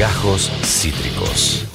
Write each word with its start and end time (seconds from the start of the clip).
Gajos 0.00 0.50
Cítricos. 0.64 1.66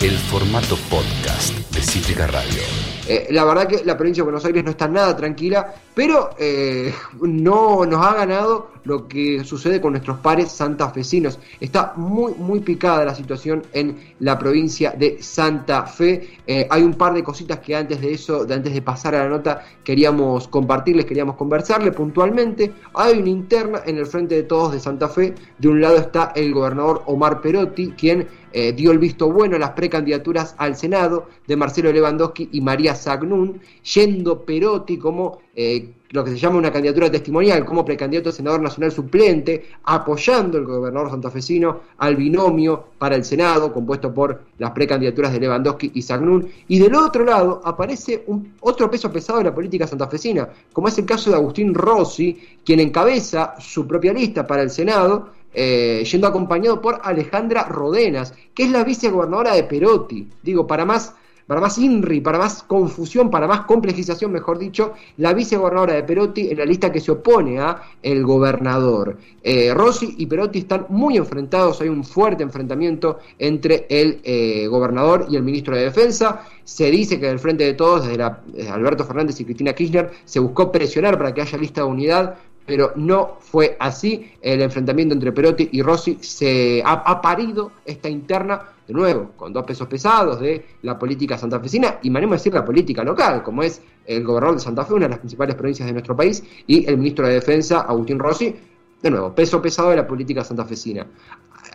El 0.00 0.12
formato 0.12 0.76
podcast 0.88 1.52
de 1.74 1.82
Cítrica 1.82 2.28
Radio. 2.28 2.62
Eh, 3.08 3.26
la 3.30 3.44
verdad 3.44 3.66
que 3.66 3.84
la 3.84 3.96
provincia 3.96 4.20
de 4.20 4.26
Buenos 4.26 4.44
Aires 4.44 4.62
no 4.62 4.70
está 4.70 4.86
nada 4.86 5.16
tranquila, 5.16 5.74
pero 6.00 6.30
eh, 6.38 6.94
no 7.20 7.84
nos 7.84 8.06
ha 8.06 8.14
ganado 8.14 8.70
lo 8.84 9.06
que 9.06 9.44
sucede 9.44 9.82
con 9.82 9.92
nuestros 9.92 10.18
pares 10.20 10.50
santafesinos. 10.50 11.38
Está 11.60 11.92
muy, 11.96 12.32
muy 12.38 12.60
picada 12.60 13.04
la 13.04 13.14
situación 13.14 13.64
en 13.74 14.14
la 14.20 14.38
provincia 14.38 14.92
de 14.92 15.22
Santa 15.22 15.84
Fe. 15.84 16.38
Eh, 16.46 16.66
hay 16.70 16.82
un 16.82 16.94
par 16.94 17.12
de 17.12 17.22
cositas 17.22 17.58
que 17.58 17.76
antes 17.76 18.00
de 18.00 18.14
eso, 18.14 18.46
antes 18.50 18.72
de 18.72 18.80
pasar 18.80 19.14
a 19.14 19.24
la 19.24 19.28
nota, 19.28 19.62
queríamos 19.84 20.48
compartirles, 20.48 21.04
queríamos 21.04 21.36
conversarles 21.36 21.94
puntualmente. 21.94 22.72
Hay 22.94 23.18
una 23.18 23.28
interna 23.28 23.82
en 23.84 23.98
el 23.98 24.06
frente 24.06 24.36
de 24.36 24.44
todos 24.44 24.72
de 24.72 24.80
Santa 24.80 25.08
Fe. 25.08 25.34
De 25.58 25.68
un 25.68 25.82
lado 25.82 25.96
está 25.96 26.32
el 26.34 26.54
gobernador 26.54 27.02
Omar 27.04 27.42
Perotti, 27.42 27.90
quien 27.90 28.26
eh, 28.52 28.72
dio 28.72 28.90
el 28.90 28.98
visto 28.98 29.30
bueno 29.30 29.56
a 29.56 29.58
las 29.58 29.70
precandidaturas 29.70 30.54
al 30.58 30.74
Senado 30.74 31.28
de 31.46 31.56
Marcelo 31.56 31.92
Lewandowski 31.92 32.48
y 32.50 32.60
María 32.60 32.94
Sagnún, 32.94 33.60
yendo 33.94 34.44
Perotti 34.44 34.98
como 34.98 35.38
eh, 35.54 35.94
lo 36.10 36.24
que 36.24 36.32
se 36.32 36.38
llama 36.38 36.58
una 36.58 36.72
candidatura 36.72 37.10
testimonial, 37.10 37.64
como 37.64 37.84
precandidato 37.84 38.30
a 38.30 38.32
senador 38.32 38.60
nacional 38.60 38.90
suplente, 38.90 39.66
apoyando 39.84 40.58
el 40.58 40.64
gobernador 40.64 41.10
santafesino 41.10 41.80
al 41.98 42.16
binomio 42.16 42.84
para 42.98 43.14
el 43.14 43.24
Senado, 43.24 43.72
compuesto 43.72 44.12
por 44.12 44.42
las 44.58 44.72
precandidaturas 44.72 45.32
de 45.32 45.40
Lewandowski 45.40 45.92
y 45.94 46.02
Sagnún. 46.02 46.48
Y 46.66 46.78
del 46.78 46.94
otro 46.94 47.24
lado 47.24 47.60
aparece 47.64 48.24
un, 48.26 48.54
otro 48.60 48.90
peso 48.90 49.12
pesado 49.12 49.38
de 49.38 49.44
la 49.44 49.54
política 49.54 49.86
santafesina, 49.86 50.48
como 50.72 50.88
es 50.88 50.98
el 50.98 51.06
caso 51.06 51.30
de 51.30 51.36
Agustín 51.36 51.74
Rossi, 51.74 52.40
quien 52.64 52.80
encabeza 52.80 53.54
su 53.60 53.86
propia 53.86 54.12
lista 54.12 54.46
para 54.46 54.62
el 54.62 54.70
Senado 54.70 55.40
eh, 55.52 56.04
yendo 56.10 56.28
acompañado 56.28 56.80
por 56.80 57.00
Alejandra 57.02 57.64
Rodenas, 57.64 58.32
que 58.54 58.64
es 58.64 58.70
la 58.70 58.84
vicegobernadora 58.84 59.54
de 59.54 59.64
Perotti. 59.64 60.28
Digo, 60.42 60.66
para 60.66 60.84
más, 60.84 61.14
para 61.50 61.60
más 61.60 61.78
INRI, 61.78 62.20
para 62.20 62.38
más 62.38 62.62
confusión, 62.62 63.28
para 63.28 63.48
más 63.48 63.62
complejización, 63.62 64.30
mejor 64.30 64.56
dicho, 64.56 64.92
la 65.16 65.34
vicegobernadora 65.34 65.94
de 65.94 66.04
Perotti 66.04 66.48
en 66.48 66.58
la 66.58 66.64
lista 66.64 66.92
que 66.92 67.00
se 67.00 67.10
opone 67.10 67.58
a 67.58 67.82
el 68.00 68.22
gobernador. 68.24 69.18
Eh, 69.42 69.74
Rossi 69.74 70.14
y 70.18 70.26
Perotti 70.26 70.60
están 70.60 70.86
muy 70.90 71.16
enfrentados, 71.16 71.80
hay 71.80 71.88
un 71.88 72.04
fuerte 72.04 72.44
enfrentamiento 72.44 73.18
entre 73.36 73.86
el 73.90 74.20
eh, 74.22 74.68
gobernador 74.68 75.26
y 75.28 75.34
el 75.34 75.42
ministro 75.42 75.74
de 75.74 75.82
Defensa. 75.82 76.42
Se 76.62 76.88
dice 76.88 77.18
que 77.18 77.26
del 77.26 77.40
frente 77.40 77.64
de 77.64 77.74
todos, 77.74 78.06
desde, 78.06 78.30
desde 78.46 78.70
Alberto 78.70 79.04
Fernández 79.04 79.40
y 79.40 79.44
Cristina 79.44 79.72
Kirchner, 79.72 80.08
se 80.24 80.38
buscó 80.38 80.70
presionar 80.70 81.18
para 81.18 81.34
que 81.34 81.42
haya 81.42 81.58
lista 81.58 81.80
de 81.80 81.88
unidad 81.88 82.36
pero 82.70 82.92
no 82.94 83.38
fue 83.40 83.76
así. 83.80 84.30
El 84.40 84.62
enfrentamiento 84.62 85.12
entre 85.12 85.32
Perotti 85.32 85.70
y 85.72 85.82
Rossi 85.82 86.18
se 86.20 86.80
ha, 86.84 87.20
parido 87.20 87.72
esta 87.84 88.08
interna, 88.08 88.62
de 88.90 88.94
nuevo, 88.94 89.30
con 89.36 89.52
dos 89.52 89.64
pesos 89.64 89.86
pesados 89.86 90.40
de 90.40 90.66
la 90.82 90.98
política 90.98 91.38
santafesina 91.38 92.00
y 92.02 92.14
a 92.16 92.20
decir 92.20 92.52
la 92.52 92.64
política 92.64 93.04
local, 93.04 93.40
como 93.44 93.62
es 93.62 93.80
el 94.04 94.24
gobernador 94.24 94.56
de 94.56 94.62
Santa 94.62 94.84
Fe, 94.84 94.94
una 94.94 95.06
de 95.06 95.10
las 95.10 95.20
principales 95.20 95.54
provincias 95.54 95.86
de 95.86 95.92
nuestro 95.92 96.16
país, 96.16 96.42
y 96.66 96.88
el 96.88 96.98
ministro 96.98 97.28
de 97.28 97.34
Defensa, 97.34 97.82
Agustín 97.82 98.18
Rossi, 98.18 98.56
de 99.00 99.10
nuevo, 99.10 99.32
peso 99.32 99.62
pesado 99.62 99.90
de 99.90 99.96
la 99.96 100.06
política 100.08 100.42
santafesina. 100.42 101.06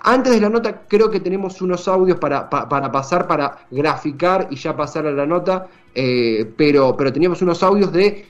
Antes 0.03 0.33
de 0.33 0.41
la 0.41 0.49
nota, 0.49 0.81
creo 0.87 1.09
que 1.09 1.21
tenemos 1.21 1.61
unos 1.61 1.87
audios 1.87 2.17
para, 2.17 2.49
para 2.49 2.91
pasar, 2.91 3.27
para 3.27 3.65
graficar 3.71 4.49
y 4.51 4.57
ya 4.57 4.75
pasar 4.75 5.07
a 5.07 5.11
la 5.11 5.25
nota, 5.25 5.67
eh, 5.95 6.51
pero, 6.57 6.97
pero 6.97 7.13
teníamos 7.13 7.41
unos 7.41 7.63
audios 7.63 7.93
de 7.93 8.25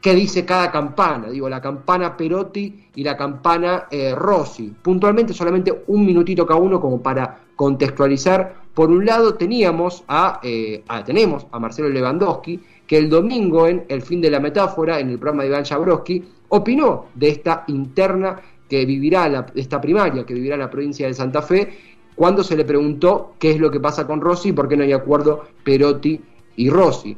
qué 0.00 0.14
dice 0.14 0.44
cada 0.44 0.70
campana. 0.70 1.28
Digo, 1.28 1.48
la 1.48 1.60
campana 1.60 2.16
Perotti 2.16 2.88
y 2.94 3.02
la 3.02 3.16
campana 3.16 3.86
eh, 3.90 4.14
Rossi. 4.14 4.74
Puntualmente 4.82 5.32
solamente 5.32 5.84
un 5.86 6.04
minutito 6.04 6.46
cada 6.46 6.60
uno 6.60 6.80
como 6.80 7.02
para 7.02 7.40
contextualizar. 7.56 8.54
Por 8.74 8.90
un 8.90 9.04
lado 9.04 9.34
teníamos 9.34 10.04
a, 10.06 10.40
eh, 10.42 10.84
tenemos 11.04 11.46
a 11.50 11.58
Marcelo 11.58 11.88
Lewandowski, 11.88 12.60
que 12.86 12.96
el 12.96 13.10
domingo 13.10 13.66
en 13.66 13.84
El 13.88 14.02
fin 14.02 14.20
de 14.20 14.30
la 14.30 14.40
metáfora, 14.40 15.00
en 15.00 15.10
el 15.10 15.18
programa 15.18 15.42
de 15.42 15.48
Iván 15.50 15.64
Jabrowski, 15.64 16.24
opinó 16.48 17.06
de 17.14 17.28
esta 17.28 17.64
interna 17.66 18.40
que 18.68 18.86
vivirá, 18.86 19.28
la, 19.28 19.46
esta 19.54 19.80
primaria 19.80 20.24
que 20.24 20.34
vivirá 20.34 20.56
la 20.56 20.70
provincia 20.70 21.06
de 21.06 21.14
Santa 21.14 21.42
Fe, 21.42 21.68
cuando 22.14 22.42
se 22.42 22.56
le 22.56 22.64
preguntó 22.64 23.34
qué 23.38 23.50
es 23.50 23.60
lo 23.60 23.70
que 23.70 23.80
pasa 23.80 24.06
con 24.06 24.20
Rossi 24.20 24.50
y 24.50 24.52
por 24.52 24.68
qué 24.68 24.76
no 24.76 24.84
hay 24.84 24.92
acuerdo 24.92 25.44
Perotti 25.64 26.20
y 26.56 26.70
Rossi 26.70 27.16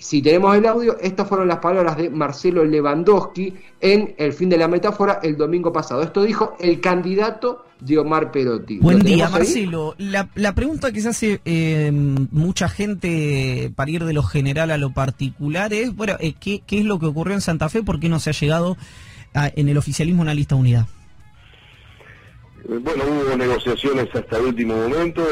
si 0.00 0.22
tenemos 0.22 0.56
el 0.56 0.64
audio, 0.64 0.98
estas 0.98 1.28
fueron 1.28 1.46
las 1.46 1.58
palabras 1.58 1.98
de 1.98 2.08
Marcelo 2.08 2.64
Lewandowski 2.64 3.52
en 3.80 4.14
El 4.16 4.32
fin 4.32 4.48
de 4.48 4.56
la 4.56 4.66
metáfora 4.66 5.20
el 5.22 5.36
domingo 5.36 5.72
pasado. 5.72 6.02
Esto 6.02 6.22
dijo 6.22 6.56
el 6.58 6.80
candidato 6.80 7.66
de 7.80 7.98
Omar 7.98 8.32
Perotti. 8.32 8.78
Buen 8.78 9.00
día, 9.00 9.28
Marcelo. 9.28 9.94
La, 9.98 10.54
pregunta 10.54 10.90
que 10.90 11.02
se 11.02 11.08
hace 11.08 11.40
eh, 11.44 11.90
mucha 11.92 12.70
gente 12.70 13.70
para 13.76 13.90
ir 13.90 14.04
de 14.04 14.14
lo 14.14 14.22
general 14.22 14.70
a 14.70 14.78
lo 14.78 14.90
particular 14.90 15.74
es, 15.74 15.94
bueno, 15.94 16.16
eh, 16.18 16.34
¿qué, 16.40 16.62
¿qué, 16.66 16.78
es 16.78 16.86
lo 16.86 16.98
que 16.98 17.06
ocurrió 17.06 17.34
en 17.34 17.42
Santa 17.42 17.68
Fe? 17.68 17.82
¿Por 17.82 18.00
qué 18.00 18.08
no 18.08 18.20
se 18.20 18.30
ha 18.30 18.32
llegado 18.32 18.78
en 19.34 19.68
el 19.68 19.76
oficialismo 19.76 20.22
a 20.22 20.24
una 20.24 20.34
lista 20.34 20.54
unidad? 20.54 20.86
Bueno, 22.68 23.04
hubo 23.04 23.36
negociaciones 23.36 24.08
hasta 24.14 24.36
el 24.38 24.46
último 24.46 24.76
momento, 24.76 25.22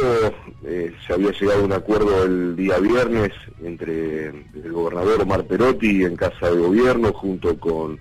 eh, 0.65 0.94
se 1.06 1.12
había 1.12 1.31
llegado 1.31 1.61
a 1.61 1.65
un 1.65 1.72
acuerdo 1.72 2.25
el 2.25 2.56
día 2.56 2.78
viernes 2.78 3.33
entre 3.62 4.28
el 4.28 4.72
gobernador 4.72 5.22
Omar 5.22 5.44
Perotti 5.44 6.05
en 6.05 6.17
Casa 6.17 6.50
de 6.50 6.59
Gobierno, 6.59 7.12
junto 7.12 7.59
con, 7.59 7.99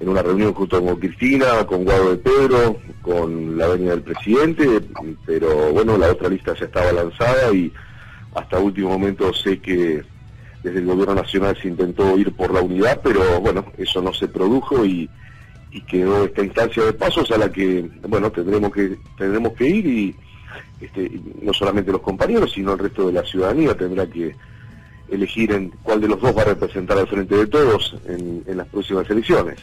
en 0.00 0.08
una 0.08 0.22
reunión 0.22 0.54
junto 0.54 0.82
con 0.82 0.96
Cristina, 0.96 1.66
con 1.66 1.84
Guado 1.84 2.10
de 2.10 2.16
Pedro, 2.16 2.78
con 3.02 3.58
la 3.58 3.68
venia 3.68 3.90
del 3.90 4.02
presidente, 4.02 4.80
pero 5.26 5.72
bueno, 5.72 5.98
la 5.98 6.10
otra 6.10 6.28
lista 6.28 6.54
ya 6.54 6.64
estaba 6.64 6.92
lanzada 6.92 7.52
y 7.52 7.70
hasta 8.34 8.58
último 8.58 8.90
momento 8.90 9.32
sé 9.34 9.60
que 9.60 10.02
desde 10.62 10.78
el 10.78 10.86
gobierno 10.86 11.16
nacional 11.16 11.56
se 11.60 11.68
intentó 11.68 12.16
ir 12.16 12.32
por 12.32 12.52
la 12.52 12.60
unidad, 12.60 13.00
pero 13.02 13.40
bueno, 13.40 13.66
eso 13.76 14.00
no 14.00 14.12
se 14.12 14.26
produjo 14.26 14.84
y 14.84 15.08
y 15.70 15.80
quedó 15.82 16.24
esta 16.24 16.42
instancia 16.42 16.84
de 16.84 16.92
pasos 16.92 17.30
a 17.30 17.38
la 17.38 17.52
que 17.52 17.88
bueno 18.08 18.30
tendremos 18.32 18.72
que 18.72 18.98
tendremos 19.16 19.52
que 19.52 19.68
ir 19.68 19.86
y 19.86 20.16
este, 20.80 21.20
no 21.42 21.52
solamente 21.52 21.92
los 21.92 22.00
compañeros 22.00 22.52
sino 22.52 22.72
el 22.72 22.78
resto 22.78 23.06
de 23.06 23.12
la 23.12 23.24
ciudadanía 23.24 23.76
tendrá 23.76 24.06
que 24.06 24.34
elegir 25.10 25.52
en 25.52 25.72
cuál 25.82 26.00
de 26.00 26.08
los 26.08 26.20
dos 26.20 26.36
va 26.36 26.42
a 26.42 26.46
representar 26.46 26.98
al 26.98 27.08
frente 27.08 27.34
de 27.34 27.46
todos 27.46 27.96
en, 28.06 28.44
las 28.56 28.66
próximas 28.68 29.08
elecciones. 29.10 29.58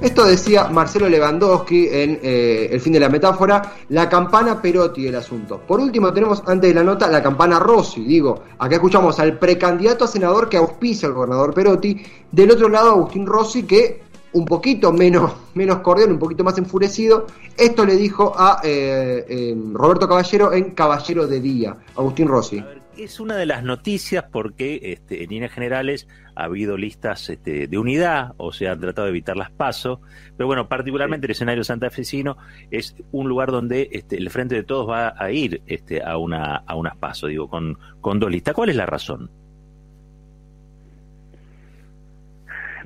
Esto 0.00 0.26
decía 0.26 0.68
Marcelo 0.68 1.08
Lewandowski 1.08 1.88
en 1.90 2.20
eh, 2.22 2.68
El 2.70 2.80
fin 2.80 2.92
de 2.92 3.00
la 3.00 3.08
metáfora, 3.08 3.72
la 3.88 4.08
campana 4.10 4.60
Perotti 4.60 5.04
del 5.04 5.14
asunto. 5.14 5.58
Por 5.66 5.80
último 5.80 6.12
tenemos 6.12 6.42
antes 6.46 6.68
de 6.68 6.74
la 6.74 6.84
nota 6.84 7.08
la 7.08 7.22
campana 7.22 7.58
Rossi, 7.58 8.04
digo, 8.04 8.42
acá 8.58 8.74
escuchamos 8.74 9.18
al 9.20 9.38
precandidato 9.38 10.04
a 10.04 10.08
senador 10.08 10.50
que 10.50 10.58
auspicia 10.58 11.08
al 11.08 11.14
gobernador 11.14 11.54
Perotti, 11.54 12.02
del 12.30 12.50
otro 12.50 12.68
lado 12.68 12.90
Agustín 12.90 13.26
Rossi 13.26 13.62
que 13.62 14.02
un 14.36 14.44
poquito 14.44 14.92
menos, 14.92 15.32
menos 15.54 15.78
cordial, 15.78 16.12
un 16.12 16.18
poquito 16.18 16.44
más 16.44 16.58
enfurecido. 16.58 17.26
Esto 17.56 17.86
le 17.86 17.96
dijo 17.96 18.34
a 18.36 18.60
eh, 18.62 19.24
eh, 19.26 19.56
Roberto 19.72 20.06
Caballero 20.06 20.52
en 20.52 20.72
Caballero 20.72 21.26
de 21.26 21.40
Día, 21.40 21.76
Agustín 21.96 22.28
Rossi. 22.28 22.62
es 22.98 23.18
una 23.18 23.36
de 23.36 23.46
las 23.46 23.64
noticias 23.64 24.24
porque 24.30 24.80
este, 24.82 25.24
en 25.24 25.30
líneas 25.30 25.52
generales 25.52 26.06
ha 26.34 26.44
habido 26.44 26.76
listas 26.76 27.30
este, 27.30 27.66
de 27.66 27.78
unidad, 27.78 28.34
o 28.36 28.52
sea, 28.52 28.72
han 28.72 28.80
tratado 28.80 29.06
de 29.06 29.10
evitar 29.10 29.38
las 29.38 29.50
pasos, 29.50 30.00
pero 30.36 30.46
bueno, 30.46 30.68
particularmente 30.68 31.26
el 31.26 31.30
escenario 31.30 31.64
santafesino 31.64 32.36
es 32.70 32.94
un 33.12 33.30
lugar 33.30 33.50
donde 33.50 33.88
este, 33.90 34.16
el 34.16 34.28
Frente 34.28 34.54
de 34.54 34.64
Todos 34.64 34.90
va 34.90 35.14
a 35.16 35.30
ir 35.30 35.62
este, 35.66 36.02
a, 36.02 36.18
una, 36.18 36.56
a 36.56 36.74
unas 36.74 36.96
pasos, 36.98 37.30
digo, 37.30 37.48
con, 37.48 37.78
con 38.02 38.20
dos 38.20 38.30
listas. 38.30 38.54
¿Cuál 38.54 38.68
es 38.68 38.76
la 38.76 38.84
razón? 38.84 39.30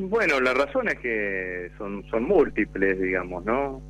Bueno, 0.09 0.41
las 0.41 0.57
razones 0.57 0.99
que 0.99 1.71
son, 1.77 2.05
son 2.11 2.25
múltiples, 2.25 3.01
digamos, 3.01 3.45
¿no? 3.45 3.83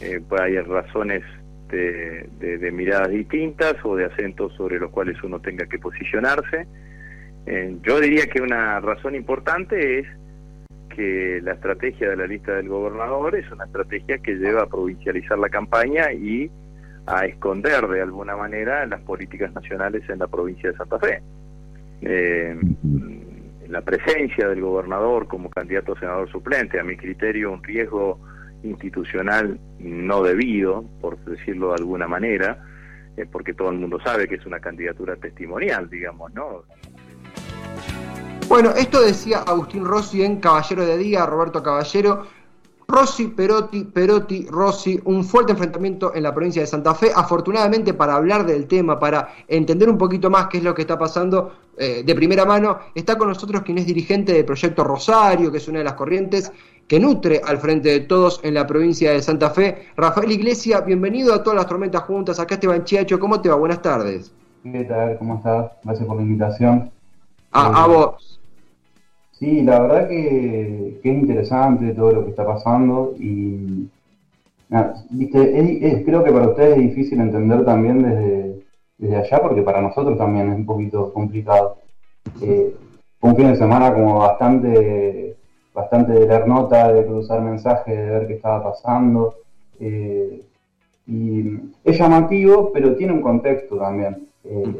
Eh, 0.00 0.20
pues 0.26 0.40
hay 0.40 0.58
razones 0.60 1.22
de, 1.68 2.26
de, 2.38 2.72
miradas 2.72 3.10
distintas 3.10 3.76
o 3.84 3.96
de 3.96 4.06
acentos 4.06 4.52
sobre 4.54 4.78
los 4.78 4.90
cuales 4.90 5.22
uno 5.22 5.40
tenga 5.40 5.66
que 5.66 5.78
posicionarse. 5.78 6.66
Eh, 7.46 7.76
yo 7.82 8.00
diría 8.00 8.26
que 8.26 8.40
una 8.40 8.80
razón 8.80 9.14
importante 9.14 9.98
es 9.98 10.06
que 10.94 11.40
la 11.42 11.52
estrategia 11.52 12.10
de 12.10 12.16
la 12.16 12.26
lista 12.26 12.54
del 12.54 12.68
gobernador 12.68 13.34
es 13.36 13.50
una 13.50 13.64
estrategia 13.64 14.18
que 14.18 14.34
lleva 14.34 14.62
a 14.62 14.66
provincializar 14.66 15.38
la 15.38 15.48
campaña 15.48 16.12
y 16.12 16.50
a 17.06 17.26
esconder 17.26 17.86
de 17.88 18.00
alguna 18.00 18.36
manera 18.36 18.86
las 18.86 19.00
políticas 19.00 19.52
nacionales 19.52 20.08
en 20.08 20.18
la 20.18 20.28
provincia 20.28 20.70
de 20.70 20.76
Santa 20.76 20.98
Fe. 20.98 21.22
Eh, 22.02 22.56
la 23.72 23.80
presencia 23.80 24.48
del 24.48 24.60
gobernador 24.60 25.26
como 25.26 25.48
candidato 25.48 25.94
a 25.94 25.98
senador 25.98 26.30
suplente, 26.30 26.78
a 26.78 26.84
mi 26.84 26.94
criterio 26.94 27.50
un 27.50 27.64
riesgo 27.64 28.20
institucional 28.62 29.58
no 29.78 30.22
debido, 30.22 30.84
por 31.00 31.18
decirlo 31.24 31.68
de 31.68 31.76
alguna 31.76 32.06
manera, 32.06 32.62
eh, 33.16 33.24
porque 33.24 33.54
todo 33.54 33.70
el 33.70 33.78
mundo 33.78 33.98
sabe 34.04 34.28
que 34.28 34.34
es 34.34 34.44
una 34.44 34.60
candidatura 34.60 35.16
testimonial, 35.16 35.88
digamos, 35.88 36.34
¿no? 36.34 36.64
Bueno, 38.46 38.72
esto 38.76 39.00
decía 39.00 39.38
Agustín 39.38 39.86
Rossi 39.86 40.22
en 40.22 40.36
Caballero 40.38 40.84
de 40.84 40.98
Día, 40.98 41.24
Roberto 41.24 41.62
Caballero. 41.62 42.26
Rossi, 42.92 43.28
Perotti, 43.28 43.84
Perotti, 43.84 44.46
Rossi, 44.50 45.00
un 45.06 45.24
fuerte 45.24 45.52
enfrentamiento 45.52 46.14
en 46.14 46.24
la 46.24 46.34
provincia 46.34 46.60
de 46.60 46.66
Santa 46.66 46.94
Fe. 46.94 47.10
Afortunadamente, 47.14 47.94
para 47.94 48.16
hablar 48.16 48.44
del 48.44 48.66
tema, 48.66 48.98
para 48.98 49.30
entender 49.48 49.88
un 49.88 49.96
poquito 49.96 50.28
más 50.28 50.48
qué 50.48 50.58
es 50.58 50.64
lo 50.64 50.74
que 50.74 50.82
está 50.82 50.98
pasando 50.98 51.54
eh, 51.78 52.02
de 52.04 52.14
primera 52.14 52.44
mano, 52.44 52.78
está 52.94 53.16
con 53.16 53.28
nosotros 53.28 53.62
quien 53.62 53.78
es 53.78 53.86
dirigente 53.86 54.34
del 54.34 54.44
proyecto 54.44 54.84
Rosario, 54.84 55.50
que 55.50 55.56
es 55.56 55.68
una 55.68 55.78
de 55.78 55.84
las 55.84 55.94
corrientes 55.94 56.52
que 56.86 57.00
nutre 57.00 57.40
al 57.42 57.56
frente 57.56 57.88
de 57.88 58.00
todos 58.00 58.40
en 58.42 58.52
la 58.52 58.66
provincia 58.66 59.10
de 59.12 59.22
Santa 59.22 59.48
Fe. 59.48 59.88
Rafael 59.96 60.30
Iglesia, 60.30 60.82
bienvenido 60.82 61.32
a 61.32 61.42
todas 61.42 61.56
las 61.56 61.66
tormentas 61.66 62.02
juntas. 62.02 62.38
Acá 62.38 62.56
Esteban 62.56 62.84
Chiacho, 62.84 63.18
¿cómo 63.18 63.40
te 63.40 63.48
va? 63.48 63.54
Buenas 63.54 63.80
tardes. 63.80 64.34
¿Qué 64.62 64.84
tal? 64.84 65.16
¿Cómo 65.16 65.36
estás? 65.36 65.72
Gracias 65.82 66.06
por 66.06 66.16
la 66.16 66.22
invitación. 66.22 66.90
A, 67.52 67.84
a 67.84 67.86
vos. 67.86 68.41
Sí, 69.42 69.60
la 69.62 69.80
verdad 69.80 70.08
que, 70.08 71.00
que 71.02 71.10
es 71.10 71.16
interesante 71.18 71.92
todo 71.94 72.12
lo 72.12 72.22
que 72.24 72.30
está 72.30 72.46
pasando 72.46 73.12
y 73.18 73.88
nada, 74.68 74.94
viste, 75.10 75.40
es- 75.58 75.82
es- 75.82 76.04
creo 76.04 76.22
que 76.22 76.30
para 76.30 76.50
ustedes 76.50 76.78
es 76.78 76.84
difícil 76.90 77.20
entender 77.20 77.64
también 77.64 78.04
desde, 78.04 78.62
desde 78.98 79.16
allá 79.16 79.42
porque 79.42 79.62
para 79.62 79.82
nosotros 79.82 80.16
también 80.16 80.48
es 80.50 80.56
un 80.58 80.64
poquito 80.66 81.12
complicado. 81.12 81.78
Eh, 82.40 82.72
un 83.20 83.34
fin 83.36 83.48
de 83.48 83.56
semana 83.56 83.92
como 83.92 84.20
bastante, 84.20 85.36
bastante 85.74 86.12
de 86.12 86.28
leer 86.28 86.46
nota, 86.46 86.92
de 86.92 87.04
cruzar 87.04 87.40
mensajes, 87.42 87.96
de 87.96 88.10
ver 88.10 88.26
qué 88.28 88.34
estaba 88.34 88.62
pasando. 88.62 89.34
eh, 89.80 90.40
y 91.08 91.58
es 91.82 91.98
llamativo, 91.98 92.70
pero 92.72 92.94
tiene 92.94 93.12
un 93.14 93.22
contexto 93.22 93.76
también. 93.76 94.28
Eh, 94.44 94.72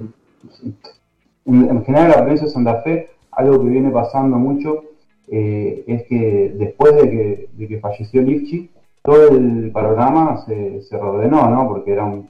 en, 1.46 1.68
en 1.70 1.84
general, 1.84 2.04
en 2.06 2.10
la 2.12 2.18
provincia 2.22 2.46
de 2.46 2.52
Santa 2.52 2.82
Fe, 2.82 3.08
algo 3.32 3.62
que 3.62 3.69
viene 3.69 3.90
pasando 3.90 4.37
mucho 4.37 4.84
eh, 5.29 5.84
es 5.87 6.05
que 6.05 6.55
después 6.56 6.94
de 6.96 7.49
que, 7.69 7.79
falleció 7.81 8.23
Lifchi, 8.23 8.70
todo 9.02 9.29
el 9.31 9.70
panorama 9.73 10.44
se, 10.46 10.82
se 10.82 10.96
reordenó, 10.96 11.49
¿no? 11.49 11.69
Porque 11.69 11.93
era 11.93 12.05
un, 12.05 12.29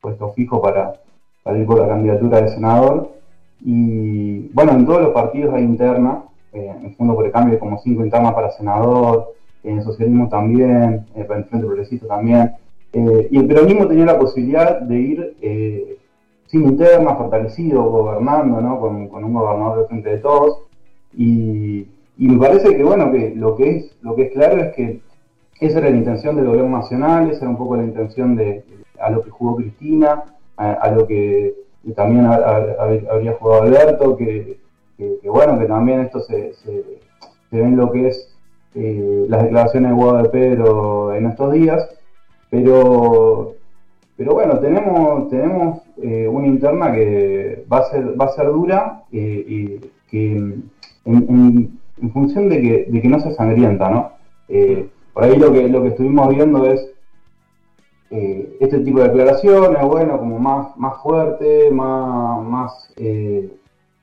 puesto 0.00 0.30
fijo 0.30 0.62
para, 0.62 0.94
para 1.42 1.58
ir 1.58 1.66
por 1.66 1.78
la 1.78 1.88
candidatura 1.88 2.40
de 2.40 2.48
senador. 2.48 3.10
Y 3.62 4.48
bueno, 4.54 4.72
en 4.72 4.86
todos 4.86 5.02
los 5.02 5.10
partidos 5.10 5.54
hay 5.54 5.62
interna, 5.62 6.24
eh, 6.52 6.72
en 6.82 6.94
Fondo 6.94 7.14
por 7.14 7.26
el 7.26 7.32
Cambio 7.32 7.54
hay 7.54 7.60
como 7.60 7.78
cinco 7.78 8.02
internas 8.02 8.32
para 8.32 8.50
senador, 8.50 9.34
en 9.62 9.78
el 9.78 9.84
socialismo 9.84 10.28
también, 10.28 11.06
eh, 11.14 11.24
para 11.24 11.40
el 11.40 11.44
Frente 11.46 11.66
Progresista 11.66 12.06
también. 12.06 12.52
Eh, 12.92 13.28
y 13.30 13.38
el 13.38 13.46
peronismo 13.46 13.86
tenía 13.86 14.06
la 14.06 14.18
posibilidad 14.18 14.80
de 14.80 14.98
ir 14.98 15.36
eh, 15.42 15.96
sin 16.50 16.64
interna, 16.66 17.14
fortalecido, 17.14 17.82
gobernando, 17.84 18.60
¿no? 18.60 18.80
Con, 18.80 19.08
un 19.24 19.32
gobernador 19.32 19.78
de 19.78 19.84
frente 19.86 20.10
de 20.10 20.18
todos. 20.18 20.62
Y, 21.16 21.86
me 22.18 22.38
parece 22.38 22.76
que, 22.76 22.82
bueno, 22.82 23.10
que 23.12 23.34
lo 23.36 23.54
que 23.56 23.76
es, 23.76 23.96
lo 24.02 24.14
que 24.16 24.22
es 24.24 24.32
claro 24.32 24.60
es 24.60 24.74
que 24.74 25.00
esa 25.60 25.78
era 25.78 25.90
la 25.90 25.96
intención 25.96 26.36
del 26.36 26.46
gobierno 26.46 26.78
nacional, 26.78 27.30
esa 27.30 27.42
era 27.42 27.50
un 27.50 27.56
poco 27.56 27.76
la 27.76 27.84
intención 27.84 28.34
de 28.34 28.64
a 28.98 29.10
lo 29.10 29.22
que 29.22 29.30
jugó 29.30 29.56
Cristina, 29.56 30.24
a, 30.56 30.72
a 30.72 30.90
lo 30.90 31.06
que 31.06 31.54
también 31.94 32.26
ha- 32.26 32.34
habría 33.10 33.32
jugado 33.38 33.62
Alberto, 33.62 34.16
que, 34.16 34.58
que- 34.98 35.18
que, 35.22 35.30
bueno, 35.30 35.58
que 35.58 35.66
también 35.66 36.00
esto 36.00 36.20
se, 36.20 36.52
se, 36.54 36.84
se 37.50 37.56
ve 37.56 37.62
en 37.62 37.76
lo 37.76 37.90
que 37.92 38.08
es 38.08 38.36
eh, 38.74 39.24
las 39.28 39.42
declaraciones 39.44 39.90
de 39.90 39.96
Guado 39.96 40.22
de 40.22 40.28
Pedro 40.28 41.14
en 41.14 41.26
estos 41.26 41.52
días, 41.52 41.88
pero 42.50 43.54
pero 44.16 44.34
bueno, 44.34 44.58
tenemos, 44.58 45.30
tenemos 45.30 45.80
eh, 46.02 46.28
una 46.28 46.46
interna 46.46 46.92
que 46.92 47.64
va 47.72 47.78
a 47.78 47.90
ser, 47.90 48.20
va 48.20 48.26
a 48.26 48.32
ser 48.32 48.46
dura 48.46 49.02
eh, 49.12 49.44
y 49.48 49.90
que 50.10 50.32
en, 50.36 50.70
en- 51.04 51.80
función 52.12 52.48
de 52.48 52.60
que, 52.62 52.88
no 53.08 53.20
se 53.20 53.32
sangrienta, 53.34 53.90
¿no? 53.90 54.12
Eh, 54.48 54.88
por 55.12 55.24
ahí 55.24 55.36
lo 55.36 55.52
que, 55.52 55.68
lo 55.68 55.82
que 55.82 55.88
estuvimos 55.88 56.28
viendo 56.28 56.64
es 56.66 56.86
este 58.60 58.80
tipo 58.80 58.98
de 59.00 59.08
declaraciones, 59.08 59.82
bueno, 59.84 60.18
como 60.18 60.38
más, 60.38 60.76
más 60.76 61.00
fuerte, 61.02 61.70
más, 61.70 62.42
más, 62.44 62.94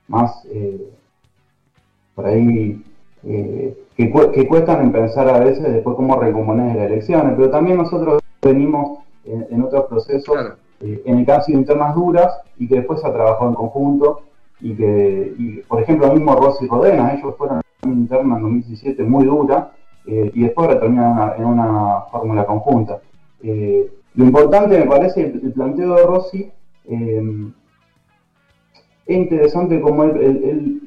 más 0.08 0.46
por 2.14 2.26
ahí 2.26 2.82
que, 3.96 4.10
cu- 4.10 4.30
que 4.32 4.46
cuestan 4.48 4.82
en 4.84 4.92
pensar 4.92 5.28
a 5.28 5.40
veces 5.40 5.72
después 5.72 5.96
cómo 5.96 6.18
recomponer 6.20 6.76
las 6.76 6.86
elecciones, 6.86 7.34
pero 7.36 7.50
también 7.50 7.76
nosotros 7.76 8.22
venimos 8.42 9.00
en, 9.24 9.62
otros 9.62 9.86
procesos. 9.86 10.34
Eh, 10.80 11.02
en 11.04 11.18
el 11.18 11.42
sido 11.42 11.58
internas 11.58 11.94
duras 11.94 12.40
y 12.58 12.68
que 12.68 12.76
después 12.76 13.00
se 13.00 13.06
ha 13.06 13.12
trabajado 13.12 13.48
en 13.50 13.54
conjunto 13.54 14.22
y 14.60 14.74
que, 14.74 15.64
por 15.68 15.80
ejemplo, 15.80 16.08
lo 16.08 16.14
mismo 16.14 16.34
Rossi 16.34 16.64
y 16.64 16.68
Rodena, 16.68 17.14
ellos 17.14 17.34
fueron 17.36 17.60
una 17.84 17.94
interna 17.94 18.36
en 18.36 18.42
2017 18.42 19.02
muy 19.04 19.24
dura 19.24 19.72
eh, 20.06 20.30
y 20.34 20.42
después 20.42 20.68
ahora 20.68 20.84
en 20.86 20.92
una, 20.98 21.34
en 21.36 21.44
fórmula 22.10 22.44
conjunta. 22.46 23.00
Eh, 23.42 23.90
lo 24.14 24.24
importante 24.24 24.78
me 24.78 24.86
parece 24.86 25.20
el, 25.26 25.52
planteo 25.52 25.94
de 25.94 26.02
Rossi, 26.06 26.50
es 29.06 29.16
interesante 29.16 29.80
como 29.80 30.04
él, 30.04 30.16
él- 30.20 30.80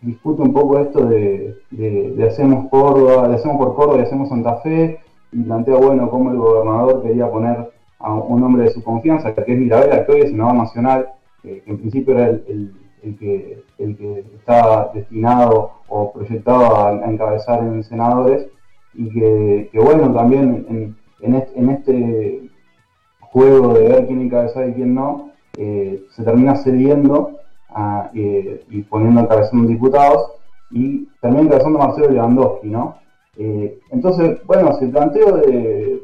discute 0.00 0.42
un 0.42 0.52
poco 0.52 0.78
esto 0.78 1.06
de, 1.06 1.56
de- 1.70 2.12
de 2.12 2.28
hacemos 2.28 2.68
Córdoba, 2.70 3.28
de 3.28 3.34
hacemos 3.36 3.56
por 3.56 3.74
Córdoba 3.74 3.98
y 4.00 4.02
hacemos 4.02 4.28
Santa 4.28 4.56
Fe, 4.56 5.00
y 5.32 5.42
plantea, 5.42 5.76
bueno, 5.76 6.08
cómo 6.10 6.30
el 6.30 6.36
gobernador 6.36 7.02
quería 7.02 7.30
poner 7.30 7.70
a 8.04 8.14
un 8.14 8.42
hombre 8.42 8.64
de 8.64 8.70
su 8.70 8.82
confianza, 8.82 9.34
que 9.34 9.40
es 9.52 9.58
Mirabella, 9.58 10.04
que 10.04 10.12
hoy 10.12 10.20
es 10.20 10.30
senador 10.30 10.54
nacional, 10.54 11.08
que 11.42 11.62
en 11.66 11.78
principio 11.78 12.14
era 12.14 12.26
el, 12.28 12.44
el- 13.02 13.18
que, 13.18 13.62
el 13.78 13.96
que 13.98 14.24
estaba 14.38 14.90
destinado 14.94 15.72
o 15.88 16.10
proyectado 16.12 16.74
a, 16.74 16.88
a 16.88 17.10
encabezar 17.10 17.60
en 17.60 17.82
senadores, 17.84 18.46
y 18.94 19.10
que, 19.10 19.68
bueno, 19.78 20.10
también 20.14 20.64
en, 20.70 20.96
en 21.20 21.70
este, 21.70 22.48
juego 23.20 23.74
de 23.74 23.88
ver 23.88 24.06
quién 24.06 24.20
encabezar 24.22 24.68
y 24.68 24.72
quién 24.72 24.94
no, 24.94 25.30
eh, 25.58 26.02
se 26.10 26.22
termina 26.22 26.56
cediendo 26.56 27.38
a, 27.68 28.10
eh, 28.14 28.62
y 28.70 28.82
poniendo 28.82 29.20
encabezando 29.20 29.68
diputados, 29.68 30.30
y 30.70 31.06
termina 31.20 31.42
encabezando 31.42 31.78
Marcelo 31.78 32.10
Lewandowski, 32.10 32.68
¿no? 32.68 32.96
Eh, 33.36 33.78
entonces, 33.90 34.38
bueno, 34.46 34.72
si 34.78 34.84
el 34.86 34.90
planteo 34.92 35.36
de, 35.36 36.00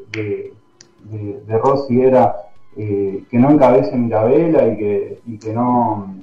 de- 1.05 1.41
de 1.45 1.57
Rossi 1.57 2.01
era 2.01 2.35
eh, 2.77 3.23
que 3.29 3.37
no 3.37 3.51
encabece 3.51 3.95
Mirabella 3.97 4.65
y 4.67 4.77
que, 4.77 5.19
y 5.27 5.37
que 5.37 5.53
no 5.53 6.15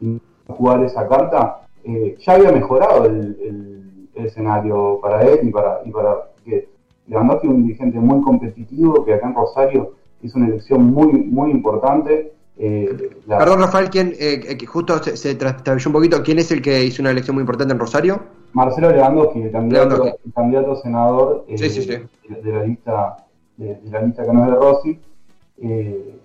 y 0.00 0.20
jugar 0.48 0.82
esa 0.82 1.06
carta, 1.08 1.60
eh, 1.84 2.16
ya 2.18 2.32
había 2.34 2.50
mejorado 2.52 3.06
el, 3.06 3.36
el- 3.40 4.08
el 4.14 4.26
escenario 4.26 4.98
para 5.00 5.22
él 5.22 5.38
y 5.42 5.50
para, 5.50 5.80
y 5.84 5.90
para 5.90 6.16
que 6.44 6.68
Lewandowski 7.06 7.46
es 7.46 7.52
un 7.52 7.62
dirigente 7.66 7.98
muy 7.98 8.20
competitivo 8.22 9.04
que 9.04 9.14
acá 9.14 9.26
en 9.28 9.34
Rosario 9.34 9.92
hizo 10.22 10.38
una 10.38 10.48
elección 10.48 10.84
muy, 10.92 11.12
muy 11.12 11.50
importante. 11.50 12.32
eh, 12.58 13.10
la- 13.26 13.38
Perdón, 13.38 13.60
Rafael, 13.60 13.88
¿quién, 13.88 14.08
eh, 14.18 14.40
eh, 14.46 14.56
que 14.58 14.66
justo 14.66 15.02
se, 15.02 15.16
se 15.16 15.34
trastabilló 15.36 15.88
un 15.88 15.92
poquito, 15.94 16.22
¿quién 16.22 16.38
es 16.38 16.50
el 16.52 16.60
que 16.60 16.84
hizo 16.84 17.00
una 17.00 17.10
elección 17.10 17.34
muy 17.34 17.42
importante 17.42 17.72
en 17.72 17.80
Rosario? 17.80 18.20
Marcelo 18.52 18.90
Lewandowski, 18.90 19.40
el 19.42 19.50
candidato, 19.52 19.88
Lewandowski. 19.88 20.22
el 20.26 20.32
candidato 20.34 20.72
a 20.72 20.76
senador 20.76 21.44
eh, 21.48 21.56
Sí, 21.58 21.70
sí, 21.70 21.82
sí. 21.82 21.88
De, 22.28 22.42
de 22.42 22.52
la 22.52 22.64
lista 22.64 23.16
de, 23.56 23.80
la 23.90 24.02
lista 24.02 24.24
que 24.24 24.32
no 24.32 24.44
es 24.44 24.50
de 24.50 24.56
Rossi. 24.56 25.00
Eh, 25.58 26.18